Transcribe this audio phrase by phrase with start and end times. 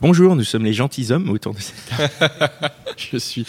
[0.00, 2.72] Bonjour, nous sommes les gentilshommes autour de cette table.
[2.96, 3.46] je suis,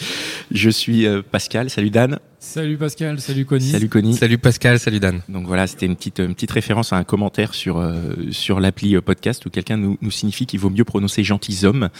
[0.50, 1.68] je suis euh, Pascal.
[1.70, 2.18] Salut Dan.
[2.48, 3.70] Salut Pascal, salut Connie.
[3.70, 4.14] Salut Connie.
[4.14, 5.20] Salut Pascal, salut Dan.
[5.28, 8.94] Donc voilà, c'était une petite, une petite référence à un commentaire sur, euh, sur l'appli
[8.94, 11.90] euh, podcast où quelqu'un nous, nous signifie qu'il vaut mieux prononcer gentilshommes.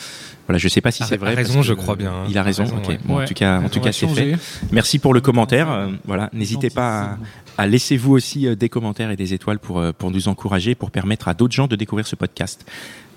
[0.46, 1.34] Voilà, je sais pas si Ah, c'est a vrai.
[1.34, 2.26] raison, parce je que, crois bien, hein.
[2.30, 2.62] Il a raison.
[2.62, 2.88] A raison, ok.
[2.88, 2.98] ouais.
[3.04, 4.36] Bon, en tout cas, en tout cas, c'est fait.
[4.72, 5.70] Merci pour le commentaire.
[5.70, 7.18] euh, voilà, n'hésitez pas
[7.58, 10.28] à, à laisser vous aussi euh, des commentaires et des étoiles pour, euh, pour nous
[10.28, 12.64] encourager, pour permettre à d'autres gens de découvrir ce podcast.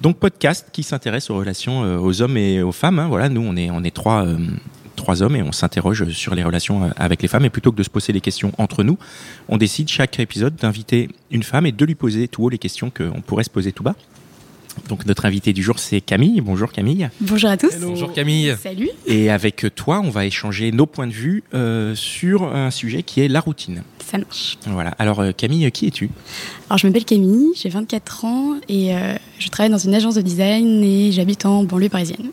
[0.02, 3.00] Donc podcast qui s'intéresse aux relations euh, aux hommes et aux femmes.
[3.00, 3.08] hein.
[3.08, 4.38] Voilà, nous on est on est trois euh,
[5.10, 7.44] trois hommes et on s'interroge sur les relations euh, avec les femmes.
[7.44, 9.00] Et plutôt que de se poser des questions entre nous,
[9.48, 12.92] on décide chaque épisode d'inviter une femme et de lui poser tout haut les questions
[12.92, 13.96] qu'on pourrait se poser tout bas.
[14.88, 16.42] Donc notre invité du jour c'est Camille.
[16.42, 17.10] Bonjour Camille.
[17.22, 17.76] Bonjour à tous.
[17.82, 18.56] Bonjour Camille.
[18.62, 18.90] Salut.
[19.08, 23.22] Et avec toi, on va échanger nos points de vue euh, sur un sujet qui
[23.22, 23.82] est la routine.
[24.06, 24.60] Ça marche.
[24.68, 24.92] Voilà.
[25.00, 26.12] Alors euh, Camille, qui es-tu?
[26.70, 30.22] Alors, je m'appelle Camille, j'ai 24 ans et euh, je travaille dans une agence de
[30.22, 32.30] design et j'habite en banlieue parisienne.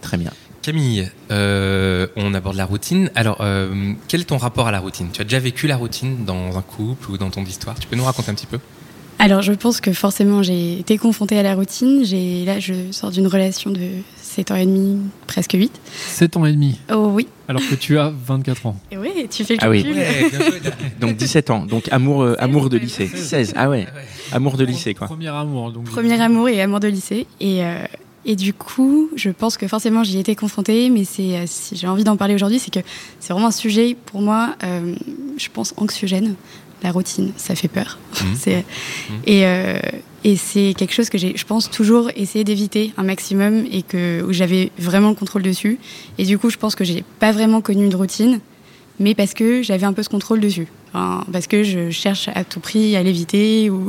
[0.00, 0.30] Très bien.
[0.64, 3.10] Camille, euh, on aborde la routine.
[3.14, 5.08] Alors, euh, quel est ton rapport à la routine?
[5.12, 7.78] Tu as déjà vécu la routine dans un couple ou dans ton histoire?
[7.78, 8.58] Tu peux nous raconter un petit peu?
[9.18, 12.02] Alors, je pense que forcément, j'ai été confrontée à la routine.
[12.06, 13.88] J'ai Là, je sors d'une relation de
[14.22, 15.70] 7 ans et demi, presque 8.
[16.08, 17.28] 7 ans et demi, Oh oui.
[17.46, 18.80] alors que tu as 24 ans.
[18.90, 19.84] Et oui, tu fais le Ah oui.
[20.98, 21.66] Donc 17 ans.
[21.66, 23.06] Donc amour euh, amour de lycée.
[23.06, 23.52] 16.
[23.54, 23.86] Ah ouais.
[24.32, 25.08] Amour de lycée quoi.
[25.08, 25.72] Premier amour.
[25.72, 27.26] Donc Premier amour et amour de lycée.
[27.40, 27.84] Et, euh,
[28.26, 31.76] et du coup, je pense que forcément, j'y ai été confrontée, mais c'est, euh, si
[31.76, 32.80] j'ai envie d'en parler aujourd'hui, c'est que
[33.20, 34.94] c'est vraiment un sujet, pour moi, euh,
[35.36, 36.34] je pense, anxiogène.
[36.82, 37.98] La routine, ça fait peur.
[38.22, 38.34] Mhm.
[38.38, 38.64] C'est-
[39.26, 39.78] Et, euh,
[40.22, 44.22] et c'est quelque chose que j'ai, je pense, toujours essayé d'éviter un maximum et que,
[44.22, 45.78] où j'avais vraiment le contrôle dessus.
[46.18, 48.38] Et du coup, je pense que j'ai pas vraiment connu une routine,
[49.00, 50.66] mais parce que j'avais un peu ce contrôle dessus.
[50.92, 53.88] Enfin, parce que je cherche à tout prix à l'éviter ou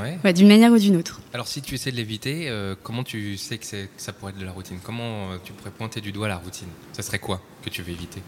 [0.00, 0.18] Ouais.
[0.24, 1.20] ouais, d'une manière ou d'une autre.
[1.32, 4.44] Alors, si tu essaies de l'éviter, euh, comment tu sais que, ça pourrait être de
[4.44, 4.78] la routine?
[4.82, 6.68] Comment euh, tu pourrais pointer du doigt la routine?
[6.92, 8.22] Ça serait quoi que tu veux éviter?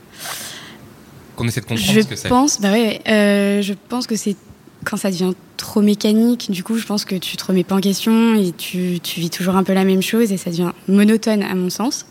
[1.37, 2.28] Qu'on essaie de comprendre Je ce que c'est.
[2.28, 4.37] pense, bah ouais, euh, je pense que c'est
[4.84, 6.50] quand ça devient trop mécanique.
[6.50, 9.31] Du coup, je pense que tu te remets pas en question et tu, tu vis
[9.31, 12.06] toujours un peu la même chose et ça devient monotone à mon sens.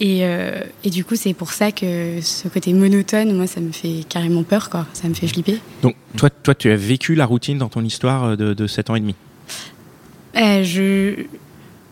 [0.00, 3.72] Et, euh, et du coup, c'est pour ça que ce côté monotone, moi, ça me
[3.72, 4.86] fait carrément peur, quoi.
[4.92, 5.58] Ça me fait flipper.
[5.82, 8.90] Donc toi toi tu as vécu la routine dans ton histoire euh, de, de 7
[8.90, 9.16] ans et demi.
[10.36, 11.24] Euh, je,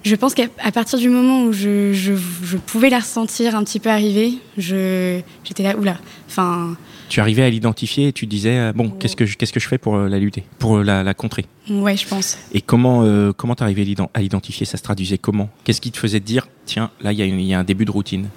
[0.05, 3.81] je pense qu'à partir du moment où je, je, je pouvais la ressentir un petit
[3.81, 5.25] peu arriver, j'étais
[5.59, 5.99] là, oula.
[6.29, 6.77] Enfin,
[7.09, 9.69] Tu arrivais à l'identifier et tu disais euh, bon qu'est-ce que je, qu'est-ce que je
[9.69, 11.47] fais pour euh, la lutter, pour euh, la, la contrer?
[11.71, 12.37] ouais, je pense.
[12.53, 14.67] Et comment euh, comment t'arrivais à l'iden- à l'identifier?
[14.67, 15.49] Ça se traduisait comment?
[15.65, 17.91] Qu'est-ce qui te faisait te dire tiens là il y, y a un début de
[17.93, 18.29] routine?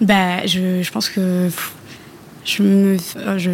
[0.00, 1.48] Bah, je, je pense que
[2.44, 2.96] je me,
[3.36, 3.50] je,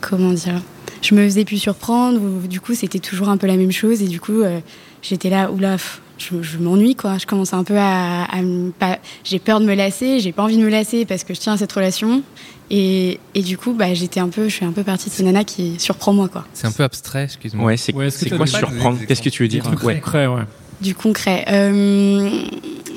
[0.00, 0.60] comment dire,
[1.00, 2.20] je me faisais plus surprendre.
[2.20, 4.58] Ou, du coup, c'était toujours un peu la même chose et du coup, euh,
[5.00, 5.76] j'étais là, oula,
[6.18, 7.18] je, je m'ennuie quoi.
[7.18, 8.38] Je commençais un peu à, à
[8.78, 11.40] pas, j'ai peur de me lasser, j'ai pas envie de me lasser parce que je
[11.40, 12.22] tiens à cette relation
[12.70, 15.22] et, et du coup, bah, j'étais un peu, je suis un peu partie de ces
[15.22, 16.44] nanas qui surprend moi quoi.
[16.54, 17.66] C'est un peu abstrait, excuse-moi.
[17.66, 19.96] Ouais c'est Ouais, quoi surprendre Qu'est-ce que tu veux dire Ouais.
[19.96, 20.42] Concret, ouais.
[20.80, 21.44] Du concret.
[21.50, 22.42] Euh,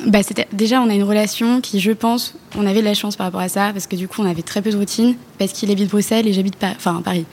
[0.08, 3.16] bah, c'était, déjà, on a une relation qui, je pense, on avait de la chance
[3.16, 5.52] par rapport à ça, parce que du coup, on avait très peu de routine, parce
[5.54, 7.26] qu'il habite Bruxelles et j'habite Pa- enfin, Paris.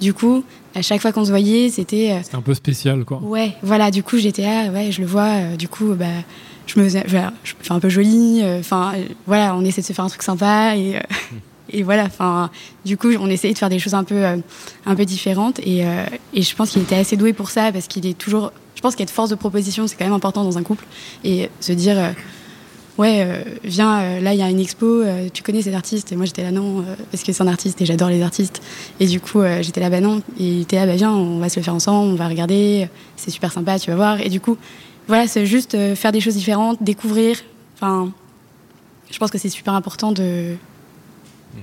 [0.00, 0.42] Du coup,
[0.74, 2.10] à chaque fois qu'on se voyait, c'était.
[2.12, 3.18] euh, C'est un peu spécial, quoi.
[3.22, 6.06] ouais, voilà, du coup, j'étais là, ouais, je le vois, euh, du coup, bah,
[6.66, 9.64] je me, faisais- voilà, je me fais un peu jolie, euh, enfin, euh, voilà, on
[9.64, 10.96] essaie de se faire un truc sympa et.
[10.96, 11.00] euh,
[11.70, 12.50] Et voilà, enfin,
[12.84, 14.36] du coup, on essayait de faire des choses un peu, euh,
[14.86, 15.60] un peu différentes.
[15.60, 18.52] Et, euh, et je pense qu'il était assez doué pour ça, parce qu'il est toujours.
[18.74, 20.84] Je pense qu'être force de proposition, c'est quand même important dans un couple.
[21.24, 22.10] Et se dire, euh,
[22.98, 25.02] ouais, viens, là, il y a une expo,
[25.32, 27.86] tu connais cet artiste Et moi, j'étais là, non, parce que c'est un artiste et
[27.86, 28.60] j'adore les artistes.
[29.00, 30.18] Et du coup, j'étais là, bah non.
[30.38, 32.88] Et il était là, bah viens, on va se le faire ensemble, on va regarder,
[33.16, 34.20] c'est super sympa, tu vas voir.
[34.20, 34.58] Et du coup,
[35.08, 37.38] voilà, c'est juste faire des choses différentes, découvrir.
[37.76, 38.12] Enfin,
[39.10, 40.56] je pense que c'est super important de.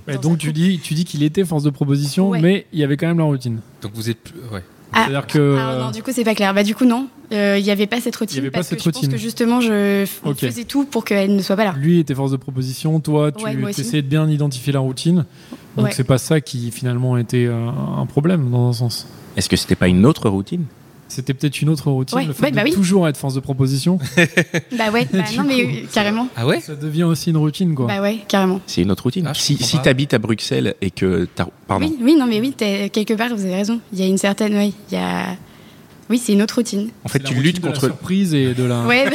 [0.07, 2.41] Un donc tu dis, tu dis qu'il était force de proposition, Ouais.
[2.41, 3.59] mais il y avait quand même la routine.
[3.81, 4.39] Donc vous êtes plus.
[4.53, 4.63] Ouais.
[4.93, 6.53] Ah, C'est-à-dire que ah non, du coup, c'est pas clair.
[6.53, 7.07] Bah, du coup, non.
[7.31, 8.35] Euh, Il n'y avait pas cette routine.
[8.35, 9.03] Il y avait pas cette que je routine.
[9.09, 10.05] pense que justement, je
[10.35, 11.73] faisais tout pour qu'elle ne soit pas là.
[11.77, 15.25] lui était force de proposition, toi tu Ouais, essayais de bien identifier la routine.
[15.77, 15.91] Donc Ouais.
[15.93, 19.07] c'est pas ça qui finalement était euh, un problème dans un sens.
[19.37, 20.65] Est-ce que c'était pas une autre routine?
[21.11, 22.71] C'était peut-être une autre routine, Ouais, le fait ouais, de bah oui.
[22.71, 23.99] toujours être force de proposition.
[24.77, 25.71] Bah ouais, bah non, mais coup.
[25.93, 26.27] carrément.
[26.37, 27.87] Ah ouais Ça devient aussi une routine, quoi.
[27.87, 28.61] Bah ouais, carrément.
[28.65, 29.27] C'est une autre routine.
[29.27, 31.47] Ah, si si tu habites à Bruxelles et que t'as.
[31.67, 31.85] Pardon.
[31.87, 33.81] Oui, oui, non, mais oui, t'es- quelque part, vous avez raison.
[33.91, 34.53] Il y a une certaine.
[34.53, 35.35] Ouais, il y a.
[36.11, 36.89] Oui, c'est une autre routine.
[37.05, 37.85] En fait, tu luttes de la contre.
[37.85, 38.81] surprise et de la.
[38.85, 39.05] Ouais,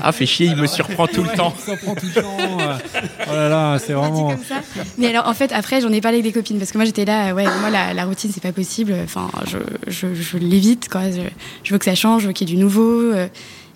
[0.00, 1.52] Ah, fait chier, il me surprend tout le temps.
[1.58, 2.36] Ça prend tout le temps.
[2.60, 2.76] euh.
[3.28, 4.30] Oh là là, c'est vraiment.
[4.30, 4.60] comme ça.
[4.98, 7.04] Mais alors, en fait, après, j'en ai parlé avec des copines parce que moi, j'étais
[7.04, 8.94] là, euh, ouais, moi, la, la routine, c'est pas possible.
[9.04, 9.58] Enfin, je,
[9.88, 11.10] je, je l'évite, quoi.
[11.10, 11.22] Je,
[11.64, 13.12] je veux que ça change, je veux qu'il y ait du nouveau.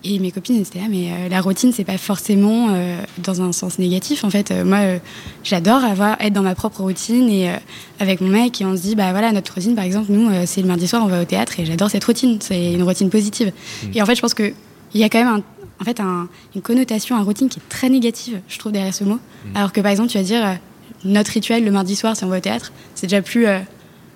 [0.05, 3.50] Et mes copines, étaient là, mais euh, la routine, c'est pas forcément euh, dans un
[3.53, 4.23] sens négatif.
[4.23, 5.00] En fait, Euh, moi,
[5.43, 7.50] j'adore avoir être dans ma propre routine et
[7.99, 10.61] avec mon mec, et on se dit, bah voilà, notre routine, par exemple, nous, c'est
[10.62, 12.39] le mardi soir, on va au théâtre, et j'adore cette routine.
[12.41, 13.53] C'est une routine positive.
[13.93, 14.53] Et en fait, je pense que
[14.95, 15.43] il y a quand même un,
[15.81, 19.03] en fait, un- une connotation, un routine qui est très négative, je trouve, derrière ce
[19.05, 19.19] mot.
[19.56, 20.59] Alors que par exemple, tu vas dire,
[21.05, 23.47] notre rituel le mardi soir, si on va au théâtre, c'est déjà plus.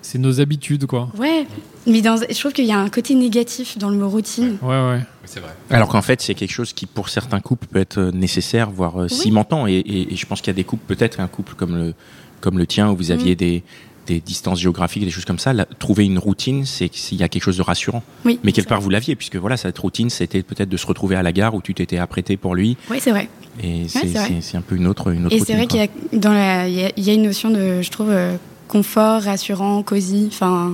[0.01, 1.09] C'est nos habitudes, quoi.
[1.17, 1.45] Ouais,
[1.87, 4.57] mais dans, je trouve qu'il y a un côté négatif dans le mot routine.
[4.61, 4.97] Ouais, ouais.
[4.99, 5.51] Oui, C'est vrai.
[5.69, 9.01] Alors qu'en fait, c'est quelque chose qui, pour certains couples, peut être euh, nécessaire, voire
[9.01, 9.15] euh, Oui.
[9.15, 9.67] cimentant.
[9.67, 11.93] Et, et- et je pense qu'il y a des couples, peut-être un couple comme le,
[12.41, 13.63] comme le tien, où vous aviez des,
[14.07, 15.53] des distances géographiques, des choses comme ça.
[15.53, 18.03] là, trouver une routine, c'est qu'il y a quelque chose de rassurant.
[18.25, 21.15] Oui, Mais quelque part, vous l'aviez, puisque voilà, cette routine, c'était peut-être de se retrouver
[21.15, 22.75] à la gare où tu t'étais apprêté pour lui.
[22.89, 23.29] Oui, c'est vrai.
[23.63, 24.07] Et c'est
[24.41, 25.55] c'est un peu une autre, une autre Et routine.
[25.55, 28.35] c'est vrai qu'il y a une notion de, je trouve, euh,
[28.73, 30.27] confort, rassurant, cosy.
[30.31, 30.71] Enfin,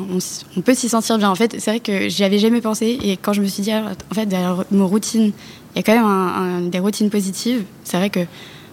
[0.57, 1.29] on, peut s'y sentir bien.
[1.29, 2.97] En fait, c'est vrai que j'y avais jamais pensé.
[3.03, 5.33] Et quand je me suis dit, ah, en fait, derrière le mot routine,
[5.75, 7.63] il y a quand même un- un- des routines positives.
[7.83, 8.21] C'est vrai que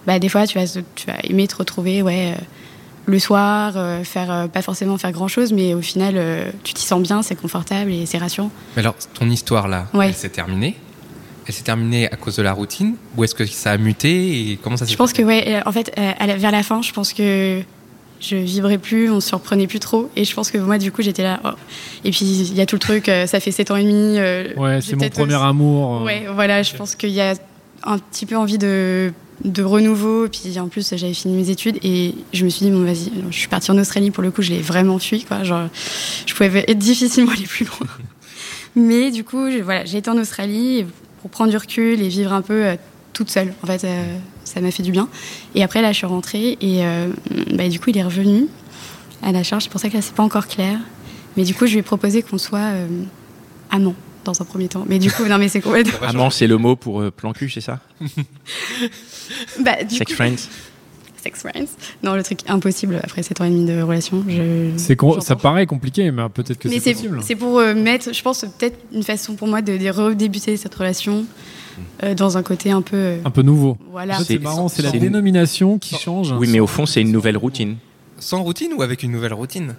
[0.06, 2.40] bah, des fois, tu vas, tu vas aimer te retrouver ouais, euh,
[3.06, 6.84] le soir, euh, faire, euh, pas forcément faire grand chose, mais au final, tu t'y
[6.86, 8.50] sens bien, c'est confortable et c'est rassurant.
[8.76, 10.06] Mais alors, ton histoire là, Ouais.
[10.08, 10.76] elle s'est terminée
[11.48, 14.56] Elle s'est terminée à cause de la routine Ou est-ce que ça a muté et
[14.62, 16.92] comment ça s'est Je pense que, ouais, en fait, à la- vers la fin, je
[16.92, 17.62] pense que
[18.20, 20.10] je vibrais plus, on se surprenait plus trop.
[20.16, 21.40] Et je pense que moi, du coup, j'étais là.
[21.44, 21.50] oh.
[22.04, 24.18] Et puis, il y a tout le truc, euh, ça fait 7 ans et demi.
[24.18, 26.00] euh, Ouais, c'est mon peut-être premier aussi- amour.
[26.00, 26.04] euh.
[26.04, 27.34] Ouais, voilà, je pense qu'il y a
[27.84, 29.12] un petit peu envie de,
[29.44, 30.28] de renouveau.
[30.28, 33.36] Puis en plus, j'avais fini mes études et je me suis dit, bon, vas-y, je
[33.36, 35.44] suis partie en Australie pour le coup, je l'ai vraiment fui, quoi.
[35.44, 35.68] Genre,
[36.26, 37.86] je pouvais être difficilement aller plus loin.
[38.76, 40.84] Mais du coup, je- voilà, j'ai été en Australie
[41.20, 42.76] pour prendre du recul et vivre un peu euh,
[43.12, 43.54] toute seule.
[43.62, 44.16] En fait, euh,
[44.46, 45.08] ça m'a fait du bien.
[45.54, 47.08] Et après, là, je suis rentrée et euh,
[47.52, 48.46] bah, du coup, il est revenu
[49.22, 49.64] à la charge.
[49.64, 50.78] C'est pour ça que là, c'est pas encore clair.
[51.36, 52.86] Mais du coup, je lui ai proposé qu'on soit euh,
[53.70, 53.94] amants
[54.24, 54.84] dans un premier temps.
[54.88, 55.98] Mais du coup, non, mais c'est complètement.
[56.08, 57.80] Amant, c'est le mot pour euh, plan cul, c'est ça?
[59.60, 60.36] Bah, du Sex coup, friends
[61.22, 61.66] sex friends.
[62.04, 64.24] Non, le truc impossible après 7 ans et demi de relation.
[64.28, 67.20] Je, C'est con- ça paraît compliqué, mais peut-être que Mais c'est c'est possible.
[67.22, 70.74] c'est pour euh, mettre, je pense, peut-être une façon pour moi de, de redébuter cette
[70.76, 71.24] relation
[72.02, 72.96] euh, dans un côté un peu.
[72.96, 73.76] euh, Un peu nouveau.
[73.90, 74.18] voilà.
[74.18, 76.32] C'est C'est- marrant, c'est la c'est- dénomination qui change.
[76.32, 77.76] Oui, mais au fond, c'est une nouvelle routine.
[78.18, 79.74] Sans routine ou avec une nouvelle routine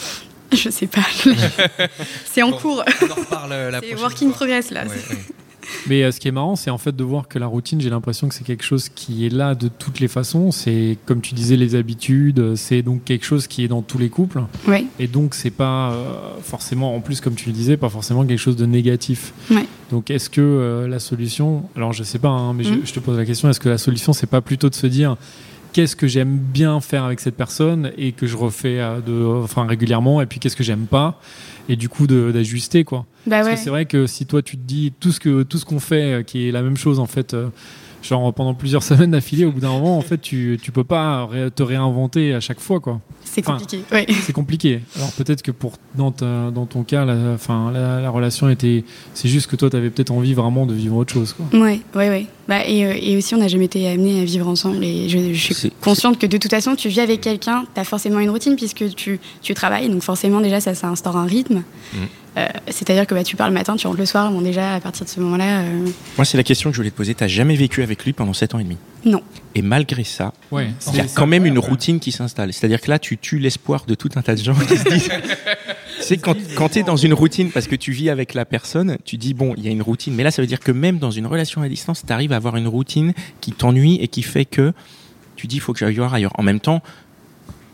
[0.52, 1.02] Je sais pas.
[2.24, 2.84] c'est en Bon, cours.
[3.02, 4.84] On en reparle euh, la C'est prochaine work in progress là.
[4.84, 5.20] Ouais, C'est- ouais.
[5.86, 7.90] Mais euh, ce qui est marrant, c'est en fait de voir que la routine, j'ai
[7.90, 10.50] l'impression que c'est quelque chose qui est là de toutes les façons.
[10.52, 12.54] C'est comme tu disais, les habitudes.
[12.56, 14.42] C'est donc quelque chose qui est dans tous les couples.
[14.98, 16.12] Et donc, c'est pas euh,
[16.42, 19.32] forcément, en plus, comme tu le disais, pas forcément quelque chose de négatif.
[19.90, 22.80] Donc, est-ce que euh, la solution, alors je sais pas, hein, mais je- Mhm.
[22.84, 25.16] je, te pose la question, est-ce que la solution, c'est pas plutôt de se dire
[25.78, 29.64] qu'est-ce que j'aime bien faire avec cette personne et que je refais euh, de, enfin,
[29.64, 31.20] régulièrement, et puis qu'est-ce que j'aime pas,
[31.68, 33.06] et du coup d'ajuster, quoi.
[33.28, 33.54] Bah Parce ouais.
[33.54, 35.78] que c'est vrai que si toi tu te dis tout ce que tout ce qu'on
[35.78, 37.50] fait euh, qui est la même chose en fait euh,
[38.02, 41.26] genre pendant plusieurs semaines d'affilée au bout d'un moment en fait tu tu peux pas
[41.26, 43.00] ré- te réinventer à chaque fois quoi.
[43.24, 43.82] C'est Enfin, compliqué.
[43.92, 44.06] Ouais.
[44.22, 44.80] C'est compliqué.
[44.96, 48.84] Alors peut-être que pour dans ta- dans ton cas la enfin la, la relation était
[49.14, 51.46] c'est juste que toi tu avais peut-être envie vraiment de vivre autre chose quoi.
[51.60, 52.26] Ouais, ouais, ouais.
[52.48, 54.82] Bah, et, euh, et aussi, on n'a jamais été amenés à vivre ensemble.
[54.82, 57.84] Et je, je suis consciente que de toute façon, tu vis avec quelqu'un, tu as
[57.84, 59.90] forcément une routine puisque tu, tu travailles.
[59.90, 61.56] Donc, forcément, déjà, ça, ça instaure un rythme.
[61.92, 61.96] Mm.
[62.38, 64.30] Euh, C'est-à-dire que bah, tu pars le matin, tu rentres le soir.
[64.30, 66.90] Bon, déjà, à partir de ce moment-là, euh, Moi, c'est la question que je voulais
[66.90, 67.14] te poser.
[67.14, 68.76] T'as jamais vécu avec lui pendant 7 ans et demi?
[69.04, 69.22] Non.
[69.54, 70.68] Et malgré ça, Ouais.
[70.92, 72.52] il y a quand même une routine qui s'installe.
[72.52, 75.08] C'est-à-dire que là, tu tues l'espoir de tout un tas de gens qui se disent.
[76.00, 78.98] c'est quand, quand tu es dans une routine, parce que tu vis avec la personne,
[79.04, 80.14] tu dis, bon, il y a une routine.
[80.14, 82.36] Mais là, ça veut dire que même dans une relation à distance, tu arrives à
[82.36, 84.72] avoir une routine qui t'ennuie et qui fait que
[85.36, 86.32] tu dis, il faut que j'aille voir ailleurs.
[86.36, 86.82] En même temps,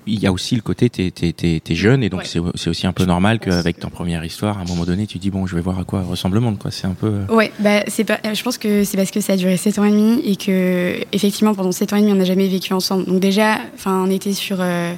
[0.06, 2.26] il y a aussi le côté, tu es, jeune et donc Ouais.
[2.54, 5.30] c'est aussi un peu normal qu'avec ton première histoire, à un moment donné, tu dis,
[5.30, 6.58] bon, je vais voir à quoi ressemble le monde.
[6.58, 6.70] quoi.
[6.70, 7.06] C'est un peu.
[7.28, 9.78] euh, Ouais, bah, c'est pas, je pense que c'est parce que ça a duré 7
[9.78, 12.72] ans et demi et que, effectivement, pendant 7 ans et demi, on n'a jamais vécu
[12.72, 13.06] ensemble.
[13.06, 14.58] Donc, déjà, enfin, on était sur.
[14.60, 14.92] euh,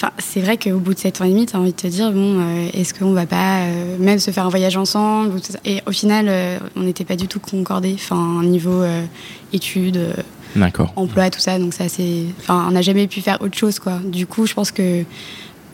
[0.00, 1.88] Enfin, c'est vrai qu'au bout de 7 ans et demi, tu as envie de te
[1.88, 5.80] dire, bon, euh, est-ce qu'on va pas euh, même se faire un voyage ensemble Et
[5.88, 8.84] au final, euh, on n'était pas du tout concordés, enfin, niveau
[9.52, 9.98] études.
[10.96, 11.58] Emploi, tout ça.
[11.58, 12.24] Donc, ça, c'est.
[12.40, 13.98] Enfin, on n'a jamais pu faire autre chose, quoi.
[14.04, 15.02] Du coup, je pense que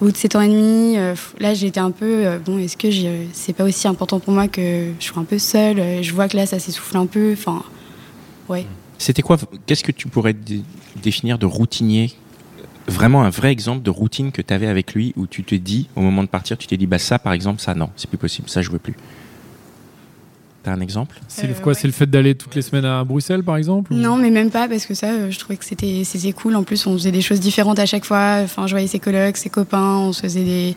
[0.01, 2.77] au bout de 7 ans et demi, euh, là j'étais un peu, euh, bon, est-ce
[2.77, 6.03] que j'ai- c'est pas aussi important pour moi que je sois un peu seule euh,
[6.03, 7.63] Je vois que là ça s'essouffle un peu, enfin,
[8.49, 8.67] ouais.
[8.99, 10.63] C'était quoi Qu'est-ce que tu pourrais dé-
[11.01, 12.13] définir de routinier?
[12.89, 15.89] Vraiment un vrai exemple de routine que tu avais avec lui où tu te dis,
[15.97, 18.19] au moment de partir, tu t'es dit, bah ça par exemple, ça non, c'est plus
[18.19, 18.97] possible, ça je veux plus.
[20.65, 21.79] T'as un exemple C'est le- Euh, quoi ouais.
[21.79, 24.51] C'est le fait d'aller toutes les semaines à Bruxelles, par exemple ou- Non, mais même
[24.51, 26.57] pas, parce que ça, euh, je trouvais que c'était c'était cool.
[26.57, 28.39] En plus, on faisait des choses différentes à chaque fois.
[28.43, 30.75] Enfin, je voyais ses colocs, ses copains, on se faisait des.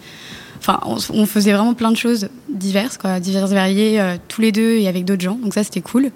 [0.60, 4.74] Enfin, on, faisait vraiment plein de choses diverses, quoi, diverses, variées, euh, tous les deux
[4.78, 5.40] et avec d'autres gens.
[5.42, 6.10] Donc ça, c'était cool.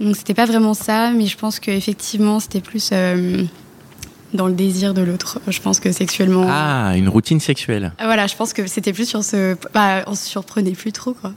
[0.00, 3.42] Donc c'était pas vraiment ça, mais je pense qu'effectivement, c'était plus euh,
[4.32, 5.40] dans le désir de l'autre.
[5.48, 6.46] Je pense que sexuellement.
[6.48, 7.92] Ah, une routine sexuelle.
[8.02, 9.54] Voilà, je pense que c'était plus sur ce.
[9.74, 11.34] Bah, on se surprenait plus trop, quoi.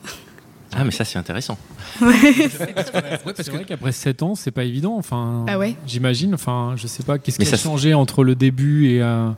[0.75, 1.57] Ah, mais ça c'est intéressant.
[2.01, 2.13] Ouais,
[2.49, 4.95] C'est parce que vrai qu'après 7 ans, c'est pas évident.
[4.97, 5.75] Enfin, Bah ouais.
[5.87, 6.33] J'imagine.
[6.33, 7.17] Enfin, je sais pas.
[7.17, 9.01] Qu'est-ce qui a ça- changé entre le début et.
[9.01, 9.29] euh,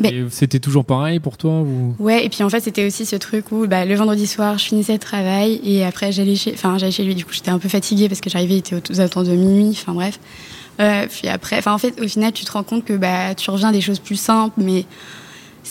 [0.00, 1.94] Mais- et C'était toujours pareil pour toi ou...
[1.98, 4.64] Ouais, et puis en fait, c'était aussi ce truc où bah, le vendredi soir, je
[4.64, 7.14] finissais le travail et après, j'allais chez, enfin, j'allais chez lui.
[7.14, 9.70] Du coup, j'étais un peu fatiguée parce que j'arrivais, il était aux alentours de minuit.
[9.80, 10.18] Enfin, bref.
[10.80, 13.48] Euh, puis après, enfin, en fait, au final, tu te rends compte que bah, tu
[13.50, 14.84] reviens à des choses plus simples, mais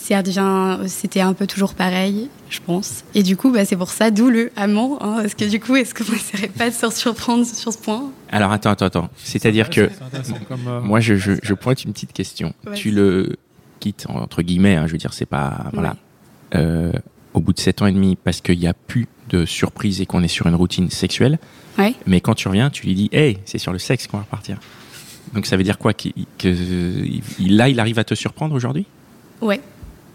[0.07, 3.03] ça devient, c'était un peu toujours pareil, je pense.
[3.15, 4.97] Et du coup, bah, c'est pour ça, d'où le amant.
[5.01, 8.11] Hein, parce que du coup, est-ce qu'on essaierait pas de se surprendre sur ce point?
[8.29, 9.09] Alors attends, attends, attends.
[9.23, 9.89] C'est-à-dire que
[10.47, 12.53] comme, euh, moi je, je, je pointe une petite question.
[12.67, 12.73] Ouais.
[12.73, 13.35] Tu le
[13.79, 15.95] quittes entre guillemets, hein, je veux dire, c'est pas voilà.
[16.55, 16.91] Euh,
[17.33, 20.05] au bout de 7 ans et demi, parce qu'il n'y a plus de surprise et
[20.05, 21.39] qu'on est sur une routine sexuelle.
[21.79, 21.95] Ouais.
[22.05, 24.59] Mais quand tu reviens, tu lui dis, hey, c'est sur le sexe qu'on va repartir.
[25.33, 26.47] Donc ça veut dire quoi qu'il- que
[27.39, 28.85] il- là, il arrive à te surprendre aujourd'hui?
[29.41, 29.59] Ouais,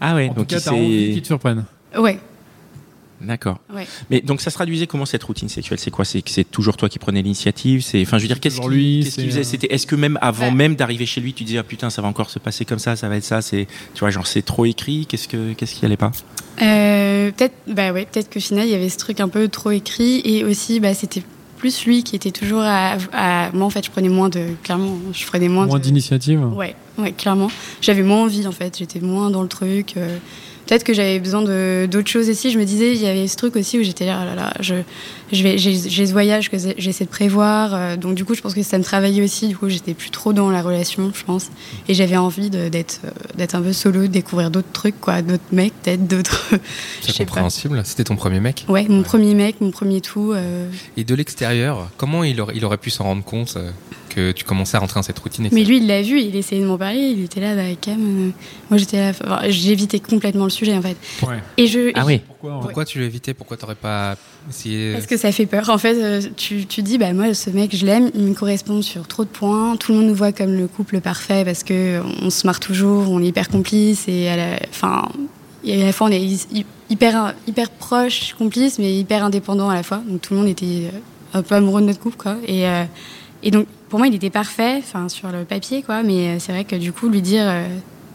[0.01, 0.29] Ah ouais.
[0.29, 1.65] En donc tout cas, t'as envie qu'ils te surprennent.
[1.97, 2.19] ouais,
[3.21, 3.59] D'accord.
[3.75, 3.85] ouais.
[4.09, 5.77] Mais donc ça se traduisait comment cette routine sexuelle?
[5.77, 6.05] C'est quoi?
[6.05, 7.81] C'est que c'est toujours toi qui prenais l'initiative?
[7.81, 9.39] C'est enfin je veux dire qu'est-ce qu'il lui, qu'est-ce qu'il c'est, faisait?
[9.41, 10.51] euh, C'était est-ce que même avant Ouais.
[10.55, 12.95] même d'arriver chez lui, tu disais ah putain ça va encore se passer comme ça,
[12.95, 15.85] ça va être ça, c'est tu vois genre c'est trop écrit, qu'est-ce que qu'est-ce qui
[15.85, 16.11] allait pas?
[16.61, 19.71] Euh, peut-être, bah ouais, peut-être qu'au final il y avait ce truc un peu trop
[19.71, 21.23] écrit et aussi bah c'était
[21.59, 24.97] plus lui qui était toujours à, à- moi en fait je prenais moins de clairement
[25.13, 26.43] je prenais moins, Moins de d'initiative.
[26.55, 27.49] ouais ouais clairement
[27.81, 30.17] j'avais moins envie en fait j'étais moins dans le truc euh,
[30.69, 33.35] peut-être que j'avais besoin de d'autres choses aussi je me disais il y avait ce
[33.35, 34.75] truc aussi où j'étais là, là, là je
[35.31, 38.53] je vais j'ai ce voyage que j'essaie de prévoir euh, donc du coup je pense
[38.53, 41.47] que ça me travaillait aussi du coup j'étais plus trop dans la relation je pense
[41.87, 45.43] et j'avais envie d'être euh, d'être un peu solo de découvrir d'autres trucs quoi d'autres
[45.51, 46.51] mecs peut-être d'autres
[47.01, 47.81] c'est compréhensible.
[47.85, 48.65] C'était ton premier mec?
[48.67, 50.31] Ouais, mon premier mec, mon premier tout.
[50.33, 53.57] euh, Et de l'extérieur, comment il aurait, il aurait pu s'en rendre compte
[54.19, 56.61] que tu commençais à rentrer dans cette routine Mais lui, il l'a vu, il essayait
[56.61, 57.93] de m'en parler, il était là, bah, Cam.
[57.99, 58.29] euh,
[58.69, 60.97] Moi, j'étais là, enfin, j'évitais complètement le sujet, en fait.
[61.25, 61.37] Ouais.
[61.57, 61.91] Et je.
[61.95, 62.21] Ah oui.
[62.27, 62.61] Pourquoi ouais.
[62.61, 63.33] Pourquoi tu l'as évité?
[63.33, 64.15] Pourquoi t'aurais pas
[64.49, 65.69] essayé Parce que ça fait peur.
[65.69, 68.81] En fait, euh, tu, tu dis, bah, moi, ce mec, je l'aime, il me correspond
[68.81, 69.75] sur trop de points.
[69.77, 73.09] Tout le monde nous voit comme le couple parfait parce que on se marre toujours,
[73.11, 75.07] on est hyper complices et à la, enfin,
[75.63, 79.75] et à la fois, on est hy- hyper, hyper proches, complices, mais hyper indépendants à
[79.75, 80.01] la fois.
[80.07, 80.97] Donc, tout le monde était euh,
[81.33, 82.37] un peu amoureux de notre couple, quoi.
[82.47, 82.83] Et, euh,
[83.43, 86.03] et donc, pour moi, il était parfait, enfin, sur le papier, quoi.
[86.03, 87.67] Mais euh, c'est vrai que du coup, lui dire euh,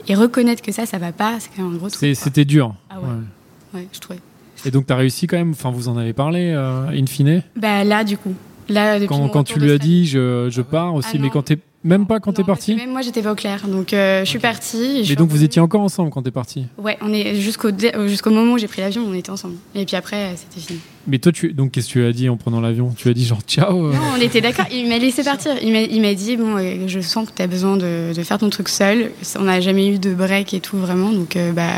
[0.08, 2.16] et reconnaître que ça, ça va pas, c'est quand même un gros truc.
[2.16, 2.74] C'était dur.
[2.90, 3.80] Ah ouais.
[3.80, 4.20] Ouais, je trouvais.
[4.64, 7.42] Et donc, tu as réussi quand même, enfin, vous en avez parlé, euh, in fine?
[7.56, 8.34] Bah, là, du coup.
[8.68, 11.42] Là, depuis Quand, quand tu lui as dit je, je pars aussi, Ah mais quand
[11.42, 13.66] t'es même pas quand t'es parti Même moi, j'étais pas au clair.
[13.68, 14.98] Donc, euh, je suis partie.
[15.00, 16.64] et je Mais donc vous étiez encore ensemble quand t'es parti.
[16.78, 19.54] Ouais, on est jusqu'au dé- euh, jusqu'au moment où j'ai pris l'avion, on était ensemble.
[19.74, 20.80] Et puis après, euh, c'était fini.
[21.06, 22.92] Mais toi, tu donc qu'est-ce que tu as dit en prenant l'avion?
[22.96, 23.86] Tu as dit genre ciao.
[23.86, 24.64] euh, Non, on était d'accord.
[24.72, 25.52] Il m'a laissé partir.
[25.62, 28.22] Il m'a il m'a dit bon, euh, je sens que tu as besoin de, de
[28.22, 29.10] faire ton truc seul.
[29.38, 31.10] On n'a jamais eu de break et tout vraiment.
[31.12, 31.68] Donc, bah,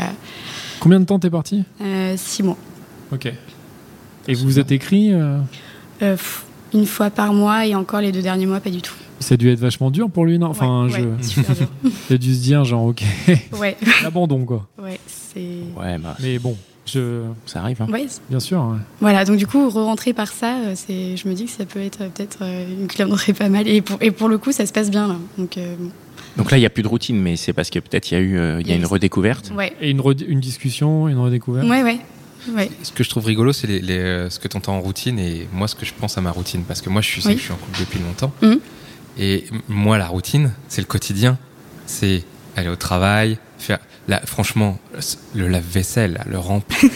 [0.79, 1.63] Combien de temps t'es parti
[2.15, 2.57] six mois.
[3.11, 3.25] Ok.
[4.29, 5.11] Et vous vous êtes écrit
[6.73, 8.93] une fois par mois et encore les deux derniers mois, pas du tout.
[9.27, 10.47] Ça a dû être vachement dur pour lui, non?
[10.47, 11.03] Enfin, ouais,
[12.09, 13.03] il a dû se dire genre ok,
[13.59, 14.67] Ouais, l'abandon quoi.
[14.81, 15.41] ouais, c'est.
[15.77, 16.55] Ouais, bah, Mais bon,
[16.85, 17.81] je, ça arrive.
[17.81, 17.87] Hein.
[17.91, 18.59] Ouais, bien sûr.
[18.61, 18.77] ouais.
[19.01, 21.81] Voilà, donc du coup, re-rentrer par ça, euh, c'est, je me dis que ça peut
[21.81, 23.67] être euh, peut-être euh, une clamourerie pas mal.
[23.67, 25.17] Et pour, et pour le coup, ça se passe bien là.
[25.37, 25.89] Donc, euh, bon.
[26.37, 28.17] Donc là, il n'y a plus de routine, mais c'est parce que peut-être il y
[28.17, 29.51] a eu euh, il y a une redécouverte.
[29.57, 31.67] ouais, Et une, une discussion, une redécouverte.
[31.67, 31.99] ouais, ouais,
[32.55, 32.69] ouais.
[32.83, 35.47] Ce que je trouve rigolo, c'est les, les, ce que tu entends en routine et
[35.51, 36.61] moi, ce que je pense à ma routine.
[36.65, 37.33] Parce que moi, je suis, sais Oui.
[37.35, 38.31] que je suis en couple depuis longtemps.
[38.41, 38.59] Mhm.
[39.19, 41.37] Et moi, la routine, c'est le quotidien.
[41.85, 42.23] C'est
[42.55, 43.79] aller au travail, faire.
[44.07, 44.79] Là, franchement,
[45.35, 46.79] le lave-vaisselle, le remplir.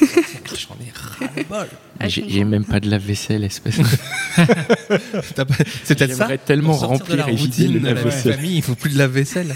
[0.55, 1.67] J'en ai ras-le-bol.
[1.99, 3.75] Ah, J'ai même pas de lave-vaisselle, espèce.
[4.35, 6.25] C'est peut-être ça.
[6.25, 8.35] J'aimerais tellement de la remplir et vider routine de la lave-vaisselle.
[8.35, 9.55] famille, il faut plus de lave-vaisselle.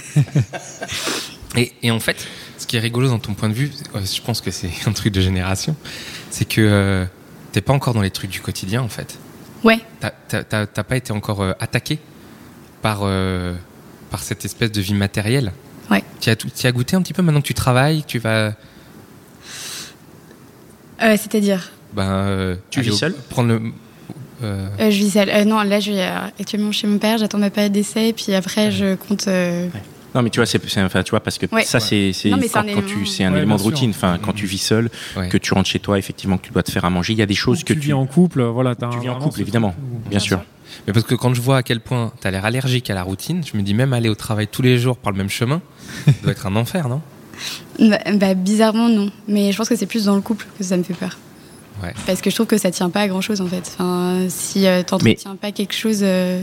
[1.55, 4.21] et, et en fait, ce qui est rigolo dans ton point de vue, euh, je
[4.21, 5.75] pense que c'est un truc de génération,
[6.31, 7.05] c'est que euh,
[7.51, 9.17] t'es pas encore dans les trucs du quotidien en fait.
[9.63, 11.99] Ouais, t'as pas été encore euh, attaqué
[12.85, 13.55] par, euh,
[14.11, 15.53] par cette espèce de vie matérielle.
[15.89, 16.03] Ouais.
[16.21, 18.53] Tu as, goûté un petit peu maintenant que tu travailles, que tu vas
[21.01, 23.61] Euh, C'est-à-dire Ben, euh, Tu vis seul Prendre le.
[24.43, 25.29] euh, Euh, Je vis seule.
[25.31, 27.17] Euh, non, là, je vis euh, actuellement chez mon père.
[27.17, 28.13] J'attends ma période d'essai.
[28.13, 29.27] Puis après, je compte.
[29.27, 29.67] euh,
[30.13, 31.63] Non, mais tu vois, c'est, enfin, tu vois, parce que Ouais.
[31.63, 33.05] ça, c'est, quand, un quand tu, élément.
[33.07, 33.89] c'est un Ouais, élément de routine.
[33.89, 35.27] Enfin, quand tu vis seul, ouais.
[35.29, 37.13] que tu rentres chez toi, effectivement, que tu dois te faire à manger.
[37.13, 38.75] Il y a des choses que tu tu, vis en couple, voilà.
[38.75, 39.73] tu un- vis en couple, évidemment.
[40.07, 40.39] bien sûr.
[40.87, 43.41] Mais parce que quand je vois à quel point t'as l'air allergique à la routine,
[43.45, 45.61] je me dis même aller au travail tous les jours par le même chemin,
[46.05, 47.01] ça doit être un enfer, non?
[47.79, 49.11] Bah, bah, bizarrement, non.
[49.27, 51.17] Mais je pense que c'est plus dans le couple que ça me fait peur.
[51.83, 51.93] Ouais.
[52.05, 53.69] Parce que je trouve que ça tient pas à grand chose en fait.
[53.73, 55.99] Enfin, si euh, t'entretiens pas quelque chose.
[56.03, 56.41] euh,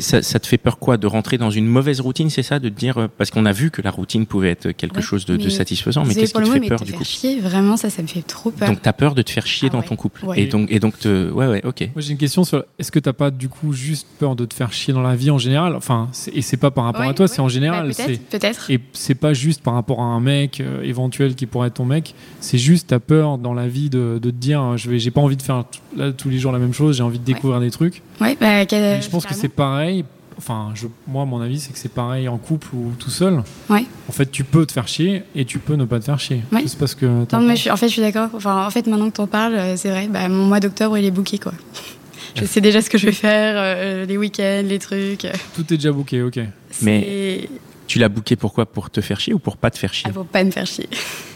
[0.00, 2.68] Ça, ça te fait peur quoi De rentrer dans une mauvaise routine, c'est ça De
[2.68, 2.98] te dire.
[2.98, 6.04] euh, Parce qu'on a vu que la routine pouvait être quelque Ouais, chose de, satisfaisant,
[6.04, 7.04] mais qu'est-ce qui te fait mais peur te du faire coup?
[7.04, 8.68] chier, vraiment, ça, ça me fait trop peur.
[8.68, 9.86] Donc, tu as peur de te faire chier Ah dans ouais.
[9.86, 10.24] ton couple.
[10.24, 10.40] Ouais.
[10.42, 11.30] Et donc, et donc te...
[11.30, 11.80] ouais, ouais, ok.
[11.94, 14.54] Moi j'ai une question sur est-ce que t'as pas du coup juste peur de te
[14.54, 15.74] faire chier dans la vie en général?
[15.76, 17.28] Enfin, et c'est pas par rapport Ouais, à toi, ouais.
[17.32, 17.88] c'est en général.
[17.88, 18.70] Bah, c'est peut-être, peut-être.
[18.70, 21.84] et c'est pas juste par rapport à un mec euh, éventuel qui pourrait être ton
[21.84, 22.14] mec.
[22.40, 25.10] C'est juste t'as peur dans la vie de, de te dire euh, je vais j'ai
[25.10, 25.64] pas envie de faire
[25.96, 26.96] là, tous les jours la même chose.
[26.96, 28.02] J'ai envie de découvrir des trucs.
[28.20, 30.04] Ouais, bah, je pense que c'est pareil.
[30.38, 33.42] Enfin, je, moi, mon avis, c'est que c'est pareil en couple ou tout seul.
[33.68, 33.84] Ouais.
[34.08, 36.40] En fait, tu peux te faire chier et tu peux ne pas te faire chier.
[36.50, 36.62] Ouais.
[36.66, 37.04] C'est parce que.
[37.06, 38.30] Non, mais je suis- en fait, je suis d'accord.
[38.34, 40.08] Enfin, en fait, maintenant que t'en parles, euh, c'est vrai.
[40.08, 41.52] Bah, mon mois d'octobre, il est booké, quoi.
[42.34, 45.26] Je sais déjà ce que je vais faire, euh, les week-ends, les trucs.
[45.54, 46.40] Tout est déjà booké, ok.
[46.80, 47.46] Mais-
[47.86, 50.06] Tu l'as booké pourquoi Pour te faire chier ou pour pas te faire chier?
[50.08, 50.88] Ah, faut pas me faire chier.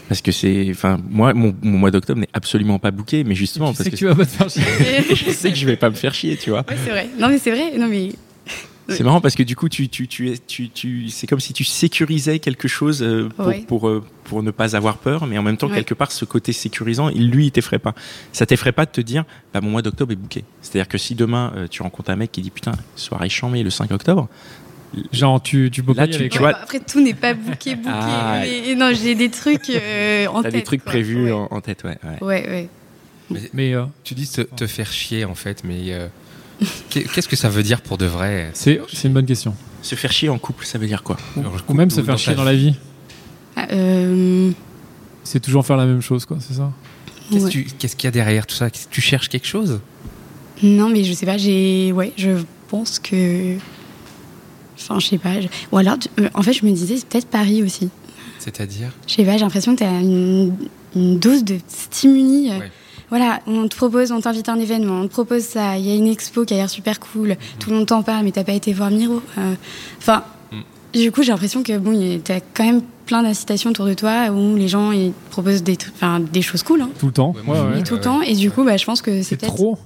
[0.09, 0.67] Parce que c'est.
[0.71, 3.91] Enfin, moi, mon, mon mois d'octobre n'est absolument pas booké, mais justement, tu parce sais
[3.91, 5.15] que, que tu vas pas te faire chier.
[5.15, 6.61] je sais que je vais pas me faire chier, tu vois.
[6.67, 7.09] Ouais, c'est vrai.
[7.19, 7.77] Non, mais c'est vrai.
[7.77, 8.09] Non, mais
[8.89, 11.53] C'est marrant parce que du coup, tu, tu, tu, es- tu, tu, c'est comme si
[11.53, 15.43] tu sécurisais quelque chose euh, pour, pour, euh, pour ne pas avoir peur, mais en
[15.43, 17.93] même temps, quelque part, ce côté sécurisant, il, lui, il t'effraie pas.
[18.31, 20.43] Ça t'effraie pas de te dire, bah, mon mois d'octobre est booké.
[20.61, 23.69] C'est-à-dire que si demain, euh, tu rencontres un mec qui dit, putain, soirée chambée le
[23.69, 24.27] 5 octobre,
[25.11, 27.89] Genre, tu, tu Là, tu- vois- après, tout n'est pas booké, booké.
[27.91, 28.39] Ah.
[28.41, 30.53] mais non, j'ai des trucs euh, en t'as tête.
[30.53, 30.93] des trucs quoi.
[30.93, 31.97] prévus Ouais, en, en tête, ouais.
[32.21, 32.25] ouais.
[32.25, 32.69] ouais.
[33.29, 33.49] ouais.
[33.53, 36.07] Mais euh, Tu dis te, te faire chier en fait, mais euh,
[36.89, 38.51] qu'est-ce que ça veut dire pour de vrai?
[38.53, 39.53] C'est une bonne question.
[39.81, 41.17] Se faire chier en couple, ça veut dire quoi?
[41.67, 42.75] Ou même se faire dans chier dans la vie.
[43.55, 44.51] Ah, euh,
[45.23, 46.71] C'est toujours faire la même chose, quoi, c'est ça?
[47.31, 47.49] Qu'est-ce ouais.
[47.49, 48.69] tu- qu'il y a derrière tout ça?
[48.69, 49.79] Tu cherches quelque chose?
[50.63, 51.91] Non, mais je sais pas, j'ai.
[51.91, 52.31] Ouais, je
[52.69, 53.55] pense que.
[54.79, 55.41] Enfin, je sais pas.
[55.41, 57.89] je- Ou alors, tu- euh, en fait, je me disais, c'est peut-être Paris aussi.
[58.39, 58.89] C'est-à-dire?
[59.07, 60.53] Je sais pas, j'ai l'impression que t'as une,
[60.95, 62.49] une dose de stimuli.
[62.51, 62.71] euh, Ouais.
[63.09, 65.91] Voilà, on te propose, on t'invite à un événement, on te propose ça, il y
[65.91, 67.35] a une expo qui a l'air super cool, Mhm.
[67.59, 69.21] tout le monde t'en parle, mais t'as pas été voir Miro.
[69.37, 69.53] euh,
[69.97, 70.99] Enfin, Mm.
[70.99, 74.57] du coup, j'ai l'impression que bon, t'as quand même plein d'incitations autour de toi où
[74.57, 75.77] les gens ils te proposent des,
[76.41, 77.31] choses cool, hein, Tout le temps.
[77.33, 77.79] Ouais, moi, Ouais, je- ouais.
[77.79, 78.03] et tout le ouais.
[78.03, 79.77] temps, et du coup, bah, je pense que c'est trop.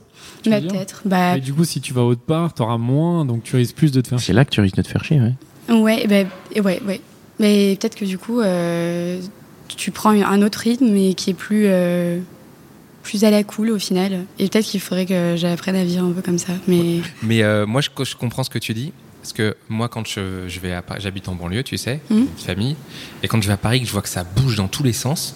[0.47, 1.03] Bah, peut-être.
[1.05, 3.91] Bah, Mais du coup, si tu vas autre part, t'auras moins, donc tu risques plus
[3.91, 4.27] de te faire chier.
[4.27, 5.33] C'est là que tu risques de te faire chier, ouais.
[5.75, 7.01] Ouais, bah, ouais, ouais.
[7.39, 9.19] Mais peut-être que du coup, euh,
[9.67, 12.19] tu prends un autre rythme et qui est plus, euh,
[13.03, 14.25] plus à la cool au final.
[14.39, 16.53] Et peut-être qu'il faudrait que j'apprenne à vivre un peu comme ça.
[16.67, 18.91] Mais Mais euh, moi, je, je comprends ce que tu dis.
[19.21, 22.17] Parce que moi, quand je, je vais à Paris, j'habite en banlieue, tu sais, Mhm.
[22.21, 22.75] une famille.
[23.21, 24.93] Et quand je vais à Paris, que je vois que ça bouge dans tous les
[24.93, 25.35] sens,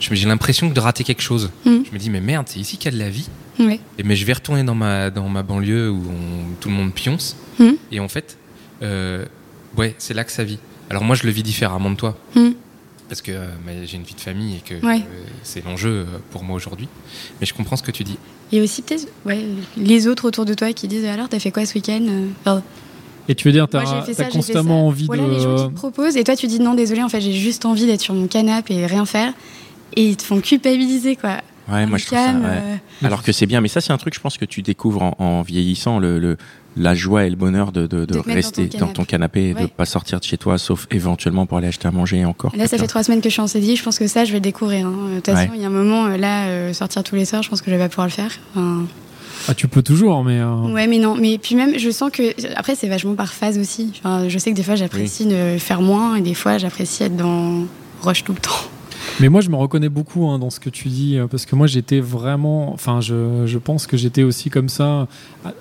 [0.00, 1.50] j'ai l'impression de rater quelque chose.
[1.66, 1.84] Mhm.
[1.86, 3.28] Je me dis, mais merde, c'est ici qu'il y a de la vie.
[3.98, 6.94] Et mais je vais retourner dans ma, dans ma banlieue où on- tout le monde
[6.94, 7.36] pionce.
[7.58, 7.76] Mhm.
[7.92, 8.38] Et en fait,
[8.82, 9.26] euh,
[9.76, 10.58] ouais, c'est là que ça vit.
[10.88, 12.16] Alors moi, je le vis différemment de toi.
[13.08, 13.46] Parce que euh,
[13.86, 14.98] j'ai une vie de famille et que Ouais.
[15.00, 16.88] euh, c'est l'enjeu euh, pour moi aujourd'hui.
[17.40, 18.18] Mais je comprends ce que tu dis.
[18.52, 19.44] et aussi peut-être ouais,
[19.76, 22.02] les autres autour de toi qui disent alors t'as fait quoi ce week-end
[22.44, 22.62] Enfin,
[23.28, 25.68] Et tu veux dire, t'as constamment envie voilà, les gens qui de.
[25.68, 28.14] te proposent et toi tu dis non désolé en fait j'ai juste envie d'être sur
[28.14, 29.32] mon canapé et rien faire
[29.96, 31.40] et ils te font culpabiliser quoi.
[31.70, 32.32] Ouais, moi je trouve ça.
[32.32, 32.40] ouais.
[32.44, 35.02] euh, Alors que c'est bien, mais ça c'est un truc, je pense que tu découvres
[35.02, 36.36] en, en vieillissant le, le-
[36.76, 39.48] la joie et le bonheur de, de, de De dans rester ton dans ton canapé
[39.50, 39.66] et de Ouais.
[39.68, 42.54] pas sortir de chez toi, sauf éventuellement pour aller acheter à manger et encore.
[42.56, 43.74] Là, ça fait trois semaines que je suis en CDI.
[43.76, 44.86] Je pense que ça, je vais le découvrir.
[44.86, 44.94] hein.
[45.10, 47.42] De toute façon, il y a un moment, euh, là, euh, sortir tous les soirs,
[47.42, 48.30] je pense que je vais pas pouvoir le faire.
[48.54, 48.84] Enfin,
[49.48, 50.38] Ah, tu peux toujours, mais.
[50.38, 51.16] euh, Ouais, mais non.
[51.16, 52.22] Mais puis même, je sens que.
[52.56, 53.92] Après, c'est vachement par phase aussi.
[53.98, 57.16] Enfin, je sais que des fois, j'apprécie de faire moins et des fois, j'apprécie être
[57.16, 57.64] dans
[58.02, 58.50] rush tout le temps.
[59.20, 61.56] Mais moi, je me reconnais beaucoup hein, dans ce que tu dis, euh, parce que
[61.56, 62.72] moi, j'étais vraiment.
[62.72, 65.08] Enfin, je, je pense que j'étais aussi comme ça,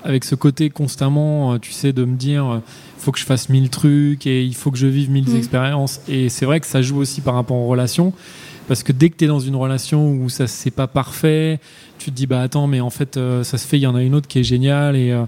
[0.03, 2.59] avec ce côté constamment, euh, tu sais, de me dire, euh,
[2.99, 5.35] faut que je fasse mille trucs et il faut que je vive mille Mm.
[5.37, 6.01] expériences.
[6.07, 8.13] Et c'est vrai que ça joue aussi par rapport aux relations,
[8.67, 11.59] parce que dès que tu es dans une relation où ça c'est pas parfait,
[11.99, 13.95] tu te dis, bah attends, mais en fait, euh, ça se fait, il y en
[13.95, 14.95] a une autre qui est géniale.
[14.95, 15.23] Et, euh,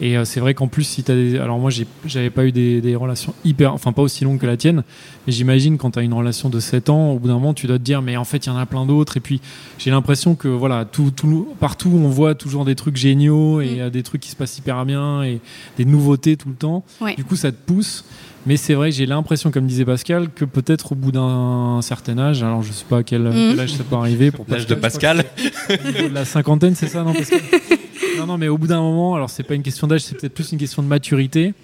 [0.00, 1.36] et euh, c'est vrai qu'en plus, si tu as des.
[1.38, 1.70] Alors, moi,
[2.06, 3.74] j'avais pas eu des, des relations hyper.
[3.74, 4.84] Enfin, pas aussi longues que la tienne,
[5.26, 7.66] mais j'imagine quand tu as une relation de 7 ans, au bout d'un moment, tu
[7.66, 9.16] dois te dire, mais en fait, il y en a plein d'autres.
[9.16, 9.40] Et puis,
[9.78, 13.90] j'ai l'impression que voilà, tout, tout, partout, on voit toujours des trucs géniaux et Mm.
[13.90, 15.40] des trucs qui se passent hyper bien et
[15.76, 16.84] des nouveautés tout le temps.
[17.00, 17.16] Ouais.
[17.16, 18.04] Du coup, ça te pousse.
[18.44, 22.42] Mais c'est vrai, j'ai l'impression, comme disait Pascal, que peut-être au bout d'un certain âge,
[22.42, 23.50] alors je sais pas à quel, Mhm.
[23.50, 25.24] quel âge ça peut arriver pour L'âge de Pascal.
[25.36, 27.40] que c'est au niveau de la cinquantaine, c'est ça, non Pascal?
[28.18, 30.34] Non, non, mais au bout d'un moment, alors c'est pas une question d'âge, c'est peut-être
[30.34, 31.54] plus une question de maturité.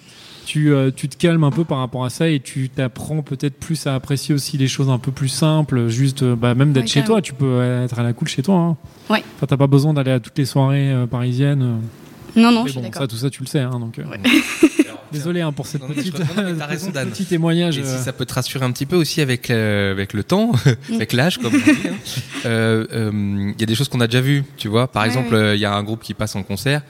[0.45, 3.59] Tu, euh, tu te calmes un peu par rapport à ça et tu t'apprends peut-être
[3.59, 6.85] plus à apprécier aussi les choses un peu plus simples, juste euh, bah, même d'être
[6.85, 7.21] Ouais, chez toi.
[7.21, 8.55] Tu peux être à la cool chez toi.
[8.55, 8.77] Hein.
[9.11, 9.23] Ouais.
[9.35, 11.61] Enfin, t'as pas besoin d'aller à toutes les soirées euh, parisiennes.
[11.61, 12.39] euh.
[12.41, 13.01] Non, non, Mais je suis bon, d'accord.
[13.03, 13.59] ça, tout ça, tu le sais.
[13.59, 14.03] Hein, donc, euh,
[15.11, 17.09] Désolé hein, pour cette Non, petite, non, raison, Dan.
[17.09, 17.77] petit témoignage.
[17.77, 20.23] Et si euh, ça peut te rassurer un petit peu aussi avec, euh, avec le
[20.23, 20.51] temps,
[20.93, 21.87] avec l'âge, comme on dit.
[21.87, 21.93] hein.
[22.45, 24.87] Euh, euh, Il y a des choses qu'on a déjà vues, tu vois.
[24.87, 25.57] Par Ouais, exemple, ouais.
[25.57, 26.81] il y a un groupe qui passe en concert.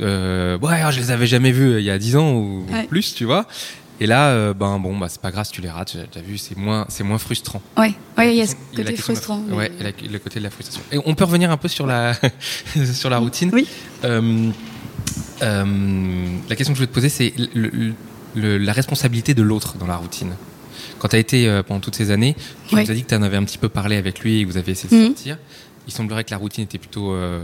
[0.00, 2.84] Euh, ouais, je les avais jamais vus il y a 10 ans ou Ouais.
[2.86, 3.46] plus, tu vois.
[4.00, 5.96] Et là, euh, ben bon, bah c'est pas grave si tu les rates.
[6.12, 7.60] T'as vu, c'est moins, c'est moins frustrant.
[7.76, 9.42] Ouais, ouais, il y a ce la côté la- frustrant.
[9.48, 10.80] mais- Ouais, la- le côté de la frustration.
[10.92, 12.14] Et on peut revenir un peu sur la,
[12.94, 13.50] sur la routine.
[13.52, 13.66] Oui.
[15.42, 15.64] Euh,
[16.48, 17.92] la question que je voulais te poser, c'est le- le-
[18.34, 20.32] le- la responsabilité de l'autre dans la routine.
[20.98, 22.34] Quand tu as été euh, pendant toutes ces années,
[22.68, 22.84] tu Ouais.
[22.84, 24.50] nous as dit que tu en avais un petit peu parlé avec lui et que
[24.50, 25.06] vous avez essayé de Mhm.
[25.14, 25.38] sortir.
[25.86, 27.42] Il semblerait que la routine était plutôt euh,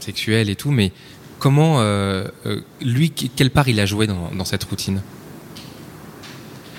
[0.00, 0.92] sexuelle et tout, mais
[1.38, 1.82] comment,
[2.82, 5.00] lui, quelle part il a joué dans, dans cette routine?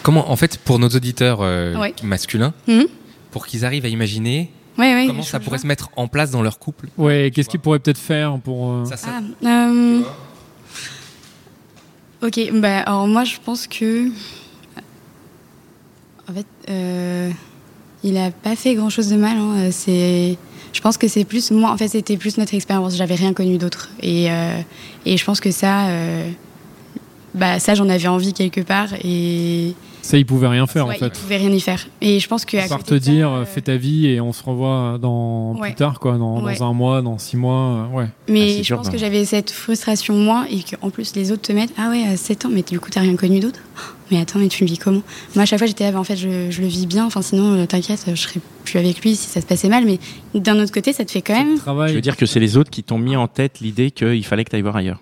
[0.03, 1.93] Comment, en fait, pour nos auditeurs Ouais.
[2.03, 2.85] masculins, Mhm.
[3.31, 6.41] pour qu'ils arrivent à imaginer Ouais, ouais, comment ça pourrait se mettre en place dans
[6.41, 8.71] leur couple Ouais, qu'est-ce qu'il pourrait peut-être faire pour.
[8.71, 9.09] euh, Ça, ça-
[9.45, 10.01] Ah, euh,
[12.23, 14.07] Ok, bah alors moi je pense que.
[16.29, 17.29] En fait, euh,
[18.03, 19.37] il a pas fait grand chose de mal.
[19.37, 19.69] hein.
[19.71, 20.37] C'est.
[20.73, 21.51] Je pense que c'est plus.
[21.51, 22.95] Moi, en fait, c'était plus notre expérience.
[22.95, 23.89] J'avais rien connu d'autre.
[24.01, 24.57] Et, euh,
[25.05, 25.87] et je pense que ça.
[25.89, 26.29] euh,
[27.33, 28.89] Bah, ça, j'en avais envie quelque part.
[29.03, 29.73] Et.
[30.01, 31.07] Ça, il pouvait rien faire Ouais, en fait.
[31.07, 31.87] Il pouvait rien y faire.
[32.01, 32.57] Et je pense que.
[32.57, 35.69] À part te ça, dire, euh, fais ta vie et on se revoit dans Ouais.
[35.69, 36.55] plus tard, quoi, dans, Ouais.
[36.57, 38.05] dans un mois, dans six mois, euh, ouais.
[38.27, 38.93] Mais Ah, je dur, pense ben.
[38.93, 42.17] que j'avais cette frustration moi et qu'en plus les autres te mettent Ah ouais, à
[42.17, 43.59] 7 ans, mais du coup t'as rien connu d'autre?
[44.09, 45.01] Mais attends, mais tu le vis comment?
[45.35, 47.21] Moi à chaque fois j'étais là, bah, en fait je, je le vis bien, enfin
[47.21, 49.85] sinon euh, t'inquiète, je serais plus avec lui si ça se passait mal.
[49.85, 49.99] Mais
[50.35, 51.57] d'un autre côté, ça te fait quand même.
[51.87, 54.43] Je veux dire que c'est les autres qui t'ont mis en tête l'idée qu'il fallait
[54.43, 54.99] que tu ailles voir ailleurs?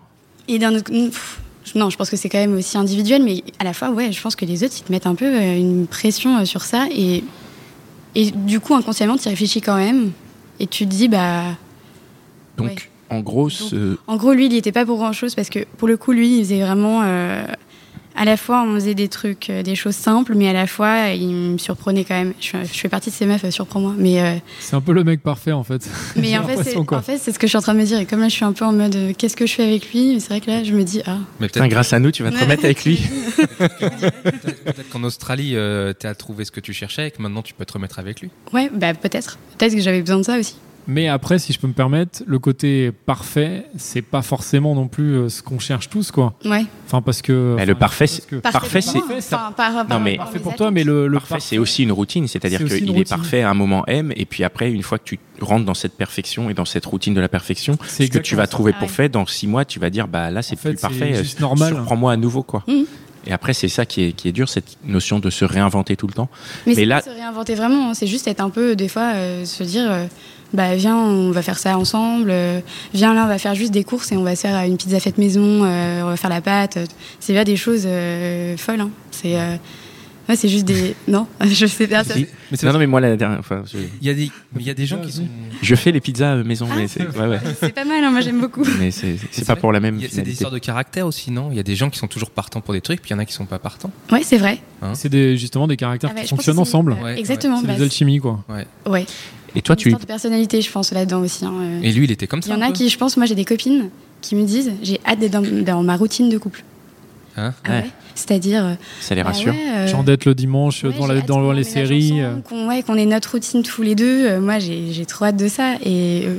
[0.48, 1.40] Et d'un autre pff,
[1.76, 4.22] non, je pense que c'est quand même aussi individuel, mais à la fois, ouais, je
[4.22, 6.88] pense que les autres ils te mettent un peu euh, une pression euh, sur ça
[6.92, 7.24] et,
[8.16, 10.12] et du coup inconsciemment tu y réfléchis quand même
[10.60, 11.44] et tu te dis bah.
[12.58, 12.76] Donc, Ouais.
[13.10, 15.88] en gros, ce- En gros, lui, il était pas pour grand chose parce que pour
[15.88, 17.02] le coup, lui, il faisait vraiment.
[17.04, 17.46] euh,
[18.16, 21.10] à la fois, on faisait des trucs, euh, des choses simples, mais à la fois,
[21.10, 22.34] il me surprenait quand même.
[22.42, 23.94] Je, fais- je fais partie de ces meufs, euh, surprends-moi.
[23.98, 25.88] Mais, euh, C'est un peu le mec parfait en fait.
[26.16, 26.98] mais en fait, c'est l'impression, quoi.
[26.98, 28.00] en fait, c'est ce que je suis en train de me dire.
[28.00, 29.92] Et comme là, je suis un peu en mode euh, qu'est-ce que je fais avec
[29.94, 30.20] lui?
[30.20, 31.18] C'est vrai que là, je me dis ah.
[31.40, 32.42] Mais putain, peut-être grâce à nous, tu vas te Ouais.
[32.44, 33.00] remettre avec lui.
[33.38, 35.56] peut-être qu'en Australie,
[36.00, 38.22] tu as trouvé ce que tu cherchais et que maintenant tu peux te remettre avec
[38.22, 38.30] lui.
[38.54, 39.38] Ouais, bah peut-être.
[39.58, 40.56] Peut-être que j'avais besoin de ça aussi.
[40.92, 45.14] Mais après, si je peux me permettre, le côté parfait, c'est pas forcément non plus
[45.18, 46.34] euh, ce qu'on cherche tous, quoi.
[46.46, 46.66] Ouais.
[46.88, 47.54] Enfin, parce que.
[47.58, 48.98] Mais le parfait, que- Parfait, c'est-.
[48.98, 51.92] Enfin, par- par- mais- par Parfait pour toi, mais le, le Parfait, c'est aussi une
[51.92, 54.98] routine, c'est-à-dire C'est qu'il est parfait à un moment M, et puis après, une fois
[54.98, 58.12] que tu rentres dans cette perfection et dans cette routine de la perfection, C'est ce
[58.12, 58.88] que tu vas trouver pour ouais.
[58.88, 61.40] fait, dans six mois, tu vas dire, bah là, c'est plus c'est parfait, euh, juste
[61.40, 61.74] normal.
[61.76, 62.64] surprends-moi à nouveau, quoi.
[62.68, 62.86] Mhm.
[63.28, 66.08] Et après, c'est ça qui est, qui est dur, cette notion de se réinventer tout
[66.08, 66.30] le temps.
[66.66, 67.94] Mais, Mais c'est là- pas se réinventer vraiment, hein.
[67.94, 70.06] c'est juste être un peu, des fois, euh, se dire, euh,
[70.54, 72.60] bah viens, on va faire ça ensemble, euh,
[72.94, 75.00] viens là, on va faire juste des courses et on va se faire une pizza
[75.00, 76.78] faite maison, euh, on va faire la pâte.
[77.20, 78.90] C'est pas des choses euh, folles, hein.
[79.12, 79.56] c'est euh,
[80.28, 80.96] ouais, c'est juste des...
[81.08, 82.04] Non, je sais pas.
[82.04, 82.16] ça-.
[82.16, 84.66] Mais c'est non, non, mais moi, la dernière fois, je, Il y a des, il
[84.66, 85.28] y a des gens qui sont.
[85.62, 87.40] je fais les pizzas euh, maison, Ah, mais c'est ouais, ouais.
[87.60, 88.64] C'est pas mal, hein, moi j'aime beaucoup.
[88.80, 89.62] Mais c'est c'est C'est pas vrai.
[89.62, 91.50] pour la même Il y a- C'est des histoires de caractère aussi, non?
[91.52, 93.16] Il y a des gens qui sont toujours partants pour des trucs, puis il y
[93.16, 93.92] en a qui sont pas partants.
[94.12, 94.60] Ouais, c'est vrai.
[94.96, 96.94] C'est des- justement des caractères Ah qui pense fonctionnent c'est- ensemble.
[97.00, 97.62] euh, Ouais, exactement.
[97.62, 98.44] C'est bah, des alchimies, quoi.
[98.88, 99.06] ouais.
[99.56, 99.92] Et toi, Une tu.
[99.94, 101.46] de personnalité, je pense, là-dedans aussi.
[101.46, 101.82] hein, euh.
[101.82, 102.54] Et lui, il était comme Il ça.
[102.54, 103.90] y en a qui, je pense, moi j'ai des copines
[104.22, 106.64] qui me disent j'ai hâte d'être dans, dans ma routine de couple.
[107.40, 107.76] Hein Ah Ouais.
[107.82, 108.66] ouais C'est-à-dire.
[108.66, 109.54] euh, Ça les bah rassure.
[109.54, 112.12] ouais, euh, J'endette le dimanche ouais, dans, la- dans les séries.
[112.22, 114.40] ensemble, euh, Qu'on ouais, qu'on ait notre routine tous les deux.
[114.40, 115.76] Moi, j'ai j'ai trop hâte de ça.
[115.84, 116.36] Et, euh,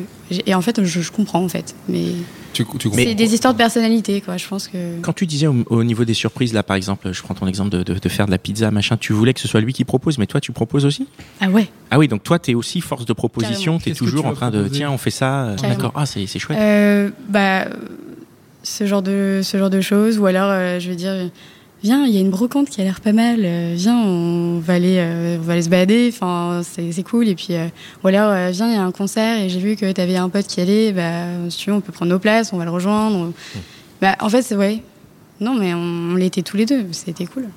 [0.47, 1.75] et en fait, je, je comprends, en fait.
[1.89, 2.05] Mais,
[2.53, 4.37] Tu, tu c'est des histoires de personnalité, quoi.
[4.37, 5.01] Je pense que.
[5.01, 7.71] Quand tu disais au, au niveau des surprises, là par exemple, je prends ton exemple
[7.71, 9.85] de, de- de faire de la pizza, machin, tu voulais que ce soit lui qui
[9.85, 11.07] propose, mais toi tu proposes aussi?
[11.41, 13.79] Ah ouais Ah oui, donc toi t'es aussi force de proposition, Carrément.
[13.79, 15.75] t'es Qu'est-ce que toujours tu en train de tiens, on fait ça, Carrément.
[15.77, 16.59] d'accord, ah c'est c'est chouette.
[16.61, 17.67] Euh, bah,
[18.63, 21.31] ce genre de ce genre de choses ou alors euh, je veux dire
[21.83, 24.75] viens il y a une brocante qui a l'air pas mal euh, viens on va
[24.75, 27.67] aller euh, on va aller se balader enfin c'est c'est cool et puis euh,
[28.05, 30.29] ou alors euh, viens il y a un concert et j'ai vu que t'avais un
[30.29, 32.71] pote qui allait bah si tu veux on peut prendre nos places on va le
[32.71, 33.33] rejoindre
[34.01, 34.83] bah en fait c'est ouais.
[35.41, 37.49] Non mais on, on l'était tous les deux c'était cool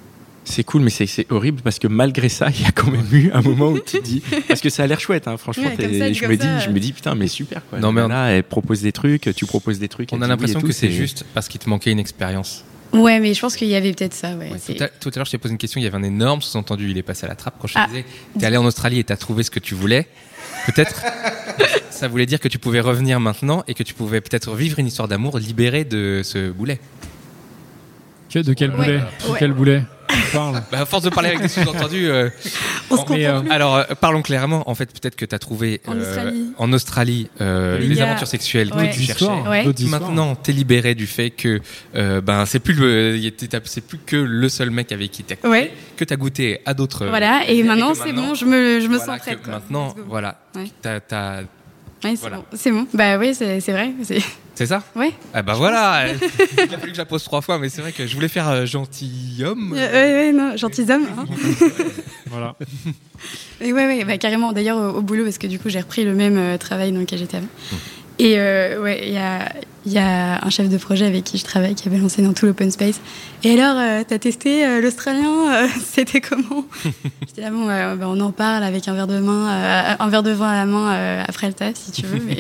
[0.46, 3.32] C'est cool, mais c'est- horrible parce que malgré ça, il y a quand même eu
[3.34, 5.76] un moment où tu te dis, parce que ça a l'air chouette, hein, franchement, Ouais,
[5.78, 7.80] ça, je me dis, ça, je me dis putain, mais super quoi.
[7.80, 10.10] Non, mais on- là, elle propose des trucs, tu proposes des trucs.
[10.12, 12.66] On a l'impression que c'est juste parce qu'il te manquait une expérience.
[12.92, 14.36] Ouais, mais je pense qu'il y avait peut-être ça.
[14.36, 15.88] Ouais, Ouais, c'est- tout, à, tout à l'heure, je t'ai posé une question, il y
[15.88, 17.56] avait un énorme sous-entendu, il est passé à la trappe.
[17.60, 17.88] Quand je te Ah.
[17.88, 18.06] disais,
[18.38, 20.08] t'es allé en Australie et t'as trouvé ce que tu voulais,
[20.68, 21.02] peut-être
[21.90, 24.88] ça voulait dire que tu pouvais revenir maintenant et que tu pouvais peut-être vivre une
[24.88, 26.80] histoire d'amour libérée de ce boulet.
[28.30, 28.76] Que- De quel Ouais.
[28.78, 28.98] boulet?
[29.00, 29.84] De quel boulet?
[30.14, 30.64] On parle.
[30.72, 32.08] Bah, à force de parler avec des sous-entendus.
[32.10, 32.30] euh,
[32.92, 33.52] On comprend mais, euh, plus.
[33.52, 34.70] alors, euh, parlons clairement.
[34.70, 36.54] En fait, peut-être que tu as trouvé En Australie.
[36.58, 38.90] en Australie, euh, Il les aventures sexuelles Ouais.
[38.90, 39.26] que tu cherchais.
[39.26, 39.66] Ouais.
[39.88, 41.60] Maintenant, t'es libéré du fait que
[41.96, 43.20] euh, ben c'est plus le,
[43.66, 45.72] c'est plus que le seul mec avec qui t'as Ouais.
[45.98, 47.06] que t'as goûté à d'autres.
[47.08, 49.48] Voilà, et maintenant c'est bon, je me, je me voilà, sens prête.
[49.48, 50.66] Maintenant, voilà, Ouais.
[50.82, 51.42] t'as- t'as-
[52.04, 52.38] Ouais, c'est voilà.
[52.38, 52.44] bon.
[52.54, 52.86] C'est bon.
[52.94, 53.94] Bah oui, c'est vrai.
[54.56, 55.12] C'est- ça Ouais.
[55.34, 56.06] Ah bah voilà.
[56.58, 58.28] Il a fallu que je la pose trois fois, mais c'est vrai que je voulais
[58.28, 59.74] faire euh, gentilhomme.
[59.78, 61.06] Euh, ouais, non, gentilhomme.
[61.18, 61.26] Hein.
[62.30, 62.56] Voilà.
[63.62, 64.54] Et ouais, ouais, bah, carrément.
[64.54, 67.00] D'ailleurs, au, au boulot, parce que du coup, j'ai repris le même euh, travail dans
[67.00, 67.48] lequel j'étais avant.
[68.18, 69.52] Et euh, ouais, il y a,
[69.86, 72.34] il y a un chef de projet avec qui je travaille qui avait lancé dans
[72.34, 73.00] tout l'open space.
[73.44, 76.66] Et alors, euh, t'as testé euh, l'Australien euh, C'était comment
[77.28, 80.10] J'étais là, bon, euh, bah, on en parle avec un verre de main, euh, un
[80.10, 82.20] verre de vin à la main euh, après le taf, si tu veux.
[82.26, 82.38] Mais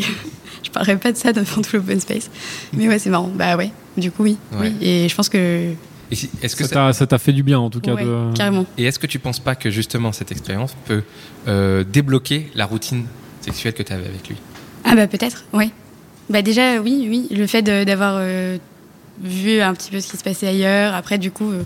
[0.64, 2.30] je parlerai pas de ça devant tout l'open space.
[2.74, 3.30] Mais ouais, c'est marrant.
[3.34, 4.38] Bah ouais, du coup, oui.
[4.54, 4.72] Ouais.
[4.80, 4.88] oui.
[4.88, 5.72] Et je pense que.
[6.12, 7.94] Si- Est-ce que Ça t'a- fait du bien en tout cas.
[7.94, 8.34] ouais, de...
[8.36, 8.66] carrément.
[8.78, 11.02] et est-ce que tu penses pas que justement cette expérience peut
[11.48, 13.06] euh, débloquer la routine
[13.42, 14.36] sexuelle que tu avais avec lui?
[14.84, 15.72] Ah bah peut-être, ouais.
[16.30, 18.58] Bah déjà oui, oui, le fait d'avoir euh,
[19.24, 21.64] vu un petit peu ce qui se passait ailleurs, après du coup euh,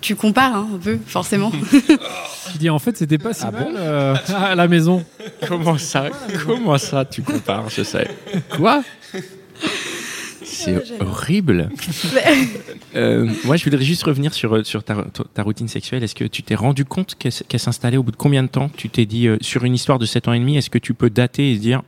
[0.00, 1.52] tu compares hein, un peu forcément.
[2.52, 3.70] Qui dit en fait c'était pas si Ah mal bon?
[3.76, 5.04] euh, à la maison.
[5.46, 6.08] Comment ça
[6.46, 8.08] Comment ça tu compares Je sais.
[8.56, 8.82] Quoi?
[10.44, 11.68] C'est horrible.
[12.94, 16.02] Euh, moi, je voudrais juste revenir sur, sur ta, ta routine sexuelle.
[16.02, 18.70] Est-ce que tu t'es rendu compte qu'elle qu'elle s'installait au bout de combien de temps?
[18.76, 20.94] Tu t'es dit, euh, sur une histoire de 7 ans et demi, est-ce que tu
[20.94, 21.82] peux dater et se dire,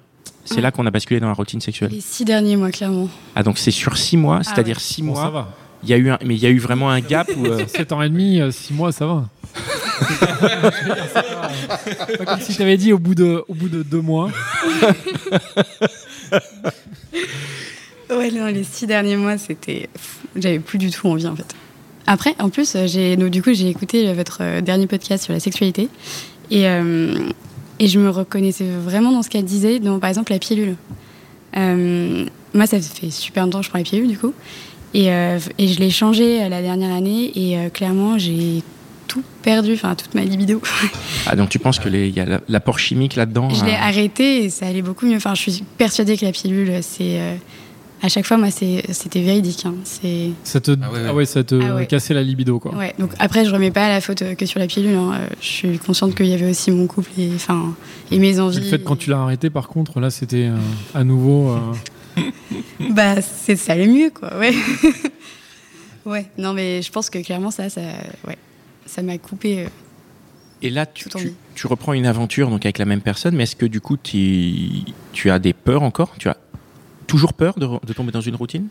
[0.44, 1.90] c'est là qu'on a basculé dans la routine sexuelle?
[1.92, 3.08] Les six derniers mois clairement.
[3.34, 4.82] Ah, donc c'est sur 6 mois, c'est-à-dire ouais.
[4.82, 5.30] 6 Bon, ça mois.
[5.30, 5.56] va.
[5.82, 7.46] Il y a eu un, mais il y a eu vraiment un gap où.
[7.46, 9.28] euh, 7 ans et demi, 6 mois, ça va.
[12.18, 14.30] pas comme si t'avais dit au bout de, au bout de deux mois.
[18.10, 19.88] Ouais, non, les six derniers mois c'était,
[20.34, 21.54] j'avais plus du tout envie en fait.
[22.06, 25.24] Après, en plus, euh, j'ai donc, du coup j'ai écouté euh, votre euh, dernier podcast
[25.24, 25.90] sur la sexualité
[26.50, 27.28] et euh,
[27.78, 30.76] et je me reconnaissais vraiment dans ce qu'elle disait, dans par exemple la pilule.
[31.56, 34.32] Euh, moi, ça fait super longtemps que je prends la pilule, du coup.
[34.94, 37.30] Et, euh, et je l'ai changée euh, la dernière année.
[37.34, 38.62] Et euh, clairement, j'ai
[39.06, 40.60] tout perdu, enfin, toute ma libido.
[41.26, 43.72] Ah, donc tu penses que les- il y a la- l'apport chimique là-dedans je l'ai
[43.72, 45.16] hein arrêtée et ça allait beaucoup mieux.
[45.16, 47.20] Enfin, je suis persuadée que la pilule, c'est.
[47.20, 47.34] euh,
[48.00, 49.66] à chaque fois, moi, c'est- c'était véridique.
[49.66, 49.74] hein.
[49.84, 50.30] C'est.
[50.44, 51.04] Ça te, Ah ouais, ouais.
[51.08, 51.86] ah ouais, ça te Ah ouais.
[51.86, 52.74] cassait la libido quoi.
[52.76, 54.94] Ouais, donc après, je remets pas la faute que sur la pilule.
[54.94, 55.18] hein.
[55.42, 57.74] Je suis consciente qu'il y avait aussi mon couple et, enfin,
[58.10, 58.60] et mes Et envies.
[58.60, 60.56] le fait quand tu l'as arrêté, par contre, là, c'était euh,
[60.94, 61.50] à nouveau.
[61.50, 61.58] euh,
[62.90, 64.54] Bah, c'est ça allait mieux, quoi, ouais.
[66.06, 67.80] ouais, non, mais je pense que clairement, ça, ça,
[68.26, 68.38] ouais,
[68.86, 69.64] ça m'a coupé.
[69.64, 69.68] euh.
[70.62, 71.08] Et là, tu,
[71.66, 74.68] reprends une aventure donc avec la même personne, mais est-ce que du coup, tu,
[75.12, 76.14] tu as des peurs encore?
[76.18, 76.36] Tu as
[77.06, 78.66] toujours peur de, de tomber dans une routine?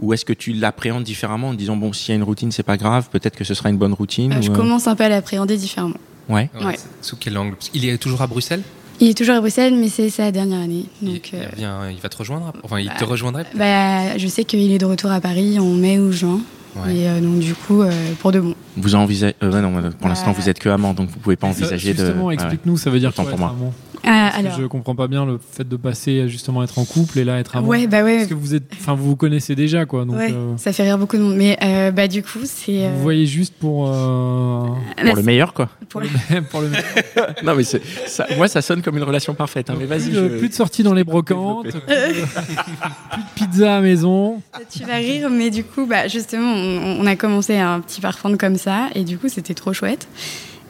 [0.00, 2.50] Ou est-ce que tu l'appréhendes différemment en te disant, bon, s'il y a une routine,
[2.50, 4.86] c'est pas grave, peut-être que ce sera une bonne routine Euh, ou, je euh, commence
[4.86, 5.98] un peu à l'appréhender différemment.
[6.30, 6.48] Ouais.
[6.64, 6.76] Ouais.
[7.02, 7.56] Sous quel angle?
[7.56, 8.62] Parce qu'il est toujours à Bruxelles?
[9.00, 10.84] Il est toujours à Bruxelles, mais c'est sa dernière année.
[11.00, 14.18] Donc, il, euh, il vient- il va te rejoindre Enfin, il te bah, rejoindrait bah,
[14.18, 16.40] je sais qu'il est de retour à Paris en mai ou juin.
[16.76, 16.94] Ouais.
[16.94, 18.54] Et euh, donc, du coup, euh, pour de bon.
[18.76, 19.34] Vous envisagez.
[19.42, 21.94] euh, non, pour Bah, l'instant, vous êtes que amant, donc vous pouvez pas ça, envisager
[21.94, 21.98] de.
[22.04, 22.34] justement, ouais.
[22.34, 23.50] explique-nous, ça veut dire quoi pour être moi.
[23.58, 23.72] amant?
[24.02, 27.18] Que alors, Je comprends pas bien le fait de passer à justement être en couple
[27.18, 27.68] et là être amant.
[27.68, 30.04] ouais, bah ouais, Parce que vous êtes, enfin, vous vous connaissez déjà quoi.
[30.04, 31.36] Donc, ouais, euh, ça fait rire beaucoup de monde.
[31.36, 32.86] Mais euh, bah, du coup, c'est.
[32.86, 33.88] euh, vous voyez juste pour.
[33.88, 34.66] euh,
[35.04, 35.68] Pour le meilleur, quoi.
[35.88, 36.08] pour le-
[36.50, 36.68] pour le
[37.44, 39.70] non, mais c'est, ça, moi, ça sonne comme une relation parfaite.
[39.70, 40.10] hein, mais vas-y.
[40.10, 43.80] plus, de, je- plus de sorties dans les brocantes, plus de, plus de pizza à
[43.80, 44.40] maison.
[44.70, 48.36] Tu vas rire, mais du coup, bah, justement, on, on a commencé un petit parfum
[48.36, 50.08] comme ça, et du coup, c'était trop chouette.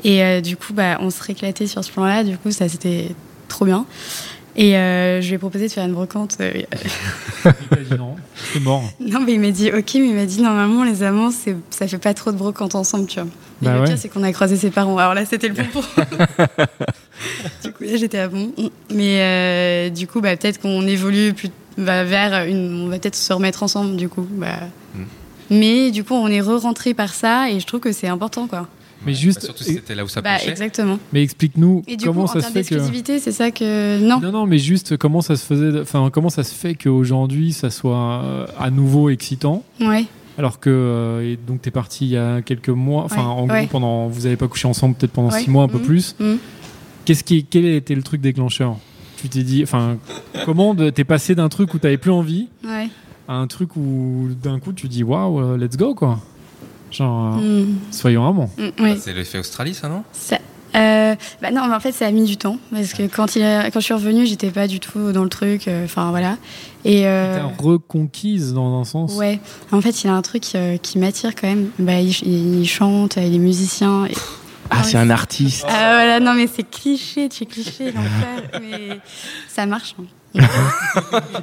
[0.05, 3.09] Et euh, du coup, bah, on se réclatait sur ce plan-là, du coup, ça, c'était
[3.49, 3.85] trop bien.
[4.57, 6.37] Et euh, je lui ai proposé de faire une brocante.
[6.41, 6.51] euh,
[7.45, 8.17] Il a dit non,
[8.53, 8.83] c'est mort.
[9.01, 11.87] non, mais il m'a dit, ok, mais il m'a dit, normalement, les amants, c'est, ça
[11.87, 13.29] fait pas trop de brocante ensemble, tu vois.
[13.63, 13.87] Et Bah le ouais.
[13.87, 14.97] pire, c'est qu'on a croisé ses parents.
[14.99, 15.85] Alors là, c'était le bon pour.
[17.63, 18.53] du coup, là, j'étais à bon.
[18.93, 22.85] Mais euh, du coup, bah, peut-être qu'on évolue plus, bah, vers une.
[22.87, 24.27] On va peut-être se remettre ensemble, du coup.
[24.33, 24.49] Bah.
[24.95, 25.03] Mm.
[25.51, 28.67] Mais du coup, on est re-rentré par ça et je trouve que c'est important, quoi.
[29.07, 30.51] Mais Bah, juste, surtout si c'était là où ça Bah, penchait.
[30.51, 30.99] exactement.
[31.13, 32.75] mais explique-nous Et du comment coup, en ça se termes fait que.
[32.75, 33.99] d'exclusivité, c'est ça que.
[34.07, 34.21] Non.
[34.21, 37.71] Non, non, mais juste comment ça se faisait, enfin comment ça se fait qu'aujourd'hui ça
[37.71, 40.05] soit euh, à nouveau excitant, Ouais.
[40.39, 43.47] alors que euh, et donc t'es parti il y a quelques mois, enfin Ouais, en
[43.49, 43.59] ouais.
[43.61, 45.41] gros pendant, vous avez pas couché ensemble peut-être pendant Ouais.
[45.43, 45.85] six mois un peu Mhm.
[45.85, 46.15] plus.
[46.21, 46.39] Mhm.
[47.07, 48.77] Qu'est-ce qui, quel était le truc déclencheur?
[49.17, 49.97] Tu t'es dit, enfin
[50.45, 52.89] comment t'es passé d'un truc où t'avais plus envie Ouais.
[53.29, 56.21] à un truc où d'un coup tu dis waouh, euh, let's go quoi.
[56.91, 58.51] Genre, euh, Mm, soyons amants.
[58.59, 58.97] mm.
[58.99, 60.03] C'est l'effet Australie, ça, non?
[60.13, 60.39] Ça-
[60.77, 63.43] euh, bah non, mais en fait, ça a mis du temps parce que quand, il
[63.43, 65.67] a- quand je suis revenue, j'étais pas du tout dans le truc.
[65.67, 66.37] euh, Enfin voilà.
[66.85, 69.15] Et euh, reconquise dans un sens.
[69.15, 69.41] ouais,
[69.73, 71.71] en fait, il a un truc euh, qui m'attire quand même.
[71.79, 74.07] Bah, il, ch- il chante, il est musicien.
[74.07, 74.15] et-
[74.71, 75.65] Ah, c'est un artiste.
[75.69, 78.43] Ah voilà, non mais c'est cliché, tu es cliché, l'enfer.
[78.61, 79.01] mais
[79.49, 79.97] ça marche.
[80.01, 80.05] hein.
[80.35, 80.41] Il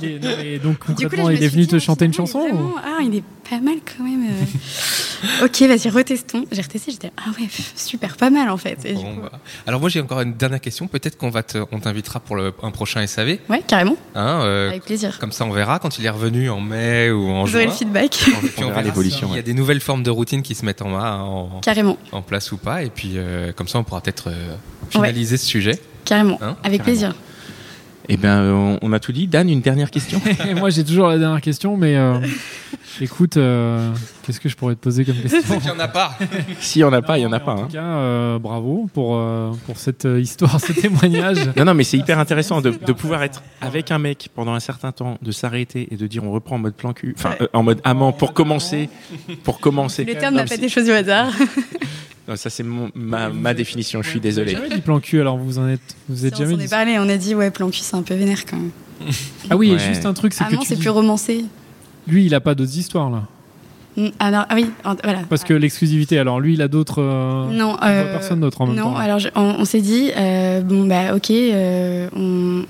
[0.08, 2.46] est- non, mais donc coup, là, il est venu dit, te ah, chanter une chanson
[2.48, 4.26] il ou- Ah, il est pas mal quand même.
[4.30, 5.46] euh.
[5.46, 6.46] ok, vas-y, retestons.
[6.52, 8.80] J'ai retesté, j'étais ah ouais, super, pas mal en fait.
[8.86, 9.32] Et Bon, coup- bah.
[9.66, 10.88] Alors moi j'ai encore une dernière question.
[10.88, 13.40] Peut-être qu'on va te, on t'invitera pour le, un prochain SAV.
[13.50, 15.18] Ouais, carrément, Hein, euh, avec plaisir.
[15.20, 17.72] comme ça on verra quand il est revenu en mai ou en J'aurai juin.
[17.74, 20.42] le feedback, Puis On verra verra l'évolution, s'il y a des nouvelles formes de routine
[20.44, 22.84] qui se mettent en, en, carrément, en place ou pas.
[22.84, 24.56] Et puis euh, comme ça on pourra peut-être euh,
[24.90, 25.80] finaliser ce sujet.
[26.06, 26.84] carrément, Hein avec Carrément.
[26.84, 27.16] plaisir.
[28.10, 29.28] Eh ben, on, on a tout dit.
[29.28, 32.20] Dan, une dernière question Et moi, j'ai toujours la dernière question, mais euh,
[33.02, 33.92] écoute, euh,
[34.24, 36.18] qu'est-ce que je pourrais te poser comme question Il n'y en a pas.
[36.62, 37.54] S'il y en a pas, il y en a pas.
[37.54, 37.66] En hein.
[37.68, 41.50] tout cas, euh, bravo pour, euh, pour cette histoire, ce témoignage.
[41.58, 44.62] Non, non, mais c'est hyper intéressant de, de pouvoir être avec un mec pendant un
[44.62, 47.48] certain temps, de s'arrêter et de dire on reprend en mode plan cul, enfin euh,
[47.52, 48.90] en mode amant pour commencer,
[49.44, 50.06] pour commencer.
[50.06, 51.34] Le terme n'a pas c'est- des choses au hasard.
[52.28, 54.02] Non, ça c'est mon- ma, ma définition.
[54.02, 54.52] Je suis désolé.
[54.52, 56.64] Jamais dit plan cul, alors vous en êtes, vous êtes on jamais s'en dit.
[56.66, 58.72] est parlé, on a dit ouais, plan cul, c'est un peu vénère quand même.
[59.50, 59.80] Ah oui, Ouais.
[59.80, 61.46] juste un truc, c'est Ah que non, c'est dis- plus romancé.
[62.08, 63.24] lui, il a pas d'autres histoires là,
[63.96, 64.70] Mm, Alors, ah oui,
[65.04, 65.22] voilà.
[65.28, 66.20] parce que l'exclusivité.
[66.20, 67.02] Alors lui, il a d'autres.
[67.02, 68.96] euh, Non, euh, personne d'autre en même non, temps.
[68.96, 72.64] alors je- on, on s'est dit, euh, bon bah ok, euh, on,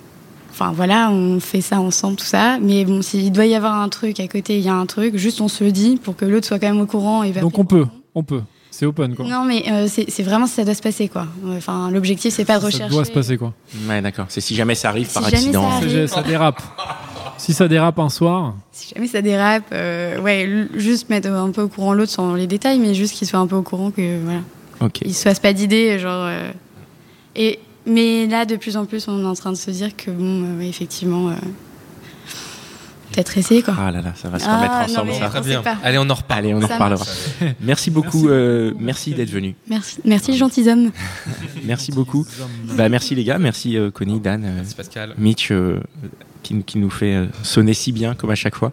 [0.51, 3.89] enfin voilà, on fait ça ensemble, tout ça, mais bon, s'il doit y avoir un
[3.89, 6.23] truc à côté, il y a un truc, juste on se le dit pour que
[6.23, 7.23] l'autre soit quand même au courant.
[7.23, 8.41] Et va Donc on peut, on peut.
[8.79, 9.25] C'est open quoi.
[9.25, 11.25] Non, mais euh, c'est vraiment si ça doit se passer quoi.
[11.57, 12.93] Enfin, l'objectif c'est pas de ça rechercher.
[12.93, 13.51] doit se passer quoi.
[13.89, 14.27] Ouais, d'accord.
[14.29, 15.67] C'est si jamais ça arrive Si par accident.
[15.67, 16.07] ça arrive.
[16.07, 16.61] Ça, ça dérape.
[17.39, 21.63] Si ça dérape un soir, Si jamais ça dérape, euh, ouais, juste mettre un peu
[21.63, 24.19] au courant l'autre sans les détails, mais juste qu'il soit un peu au courant que
[24.23, 24.41] voilà,
[24.81, 24.99] Ok.
[25.03, 26.25] il se fasse pas d'idées, genre.
[26.27, 26.51] euh,
[27.35, 30.11] et mais là, de plus en plus, on est en train de se dire que
[30.11, 31.33] bon, euh, effectivement, euh,
[33.17, 33.75] peut-être essayer quoi.
[33.79, 35.29] Ah là là, ça va se Ah, remettre non, ensemble ça.
[35.29, 35.63] Très bien.
[35.83, 36.39] Allez, on en reparle.
[36.39, 37.05] Allez, on en Ça reparlera.
[37.61, 38.29] Merci beaucoup.
[38.29, 39.55] euh, merci d'être venu.
[39.67, 40.91] Merci, merci gentils hommes.
[41.65, 42.25] Merci beaucoup.
[42.75, 43.39] Bah, merci les gars.
[43.39, 44.43] Merci euh, Connie, Dan.
[44.45, 45.13] euh, Merci Pascal.
[45.17, 45.79] Mitch euh,
[46.43, 48.71] qui, qui nous fait euh, sonner si bien comme à chaque fois.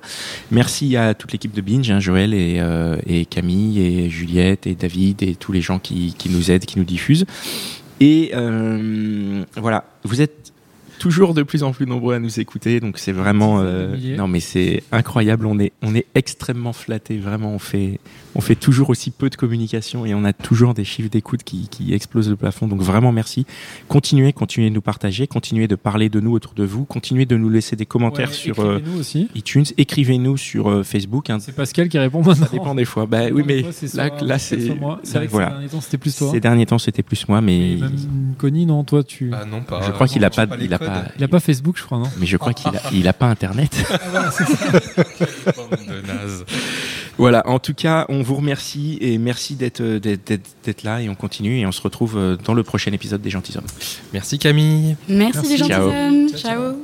[0.50, 4.74] Merci à toute l'équipe de Binge, hein, Joël et, euh, et Camille et Juliette et
[4.74, 7.24] David et tous les gens qui, qui nous aident, qui nous diffusent.
[8.00, 10.52] Et euh, voilà, vous êtes
[10.98, 14.40] toujours de plus en plus nombreux à nous écouter, donc c'est vraiment euh, non mais
[14.40, 15.46] c'est incroyable.
[15.46, 17.54] On est on est extrêmement flatté, vraiment.
[17.54, 18.00] On fait
[18.34, 21.68] on fait toujours aussi peu de communication et on a toujours des chiffres d'écoute qui,
[21.68, 22.66] qui explosent le plafond.
[22.68, 23.46] Donc vraiment merci.
[23.88, 27.36] Continuez, continuez de nous partager, continuez de parler de nous autour de vous, continuez de
[27.36, 29.28] nous laisser des commentaires Ouais, sur euh, écrivez-nous aussi.
[29.34, 31.30] iTunes, écrivez-nous sur euh, Facebook.
[31.30, 31.38] hein.
[31.40, 32.46] C'est Pascal qui répond maintenant.
[32.46, 33.06] Ça dépend des fois.
[33.06, 35.00] Bah oui, mais c'est là, soit- là c'est moi.
[35.02, 35.48] C'est vrai que voilà.
[35.48, 36.30] ces derniers temps, c'était plus toi.
[36.30, 37.92] Ces derniers temps, c'était plus moi, mais Et même
[38.38, 39.30] Connie, non, toi, tu.
[39.32, 39.80] Ah non, pas.
[39.86, 41.04] je crois qu'il a pas, il a pas.
[41.18, 43.26] Il a pas Facebook, je crois, non mais je crois qu'il a, il a pas
[43.26, 43.70] Internet.
[45.56, 46.44] Bande de nazes.
[47.18, 51.00] Voilà, en tout cas, on vous remercie et merci d'être euh, d'être- d'être d'être là
[51.00, 53.64] et on continue et on se retrouve euh, dans le prochain épisode des Gentils Hommes.
[54.12, 54.96] Merci Camille.
[55.08, 55.50] Merci, Merci.
[55.50, 55.88] les gentils Ciao.
[55.88, 56.28] hommes.
[56.30, 56.72] Ciao, ciao.
[56.72, 56.83] Ciao.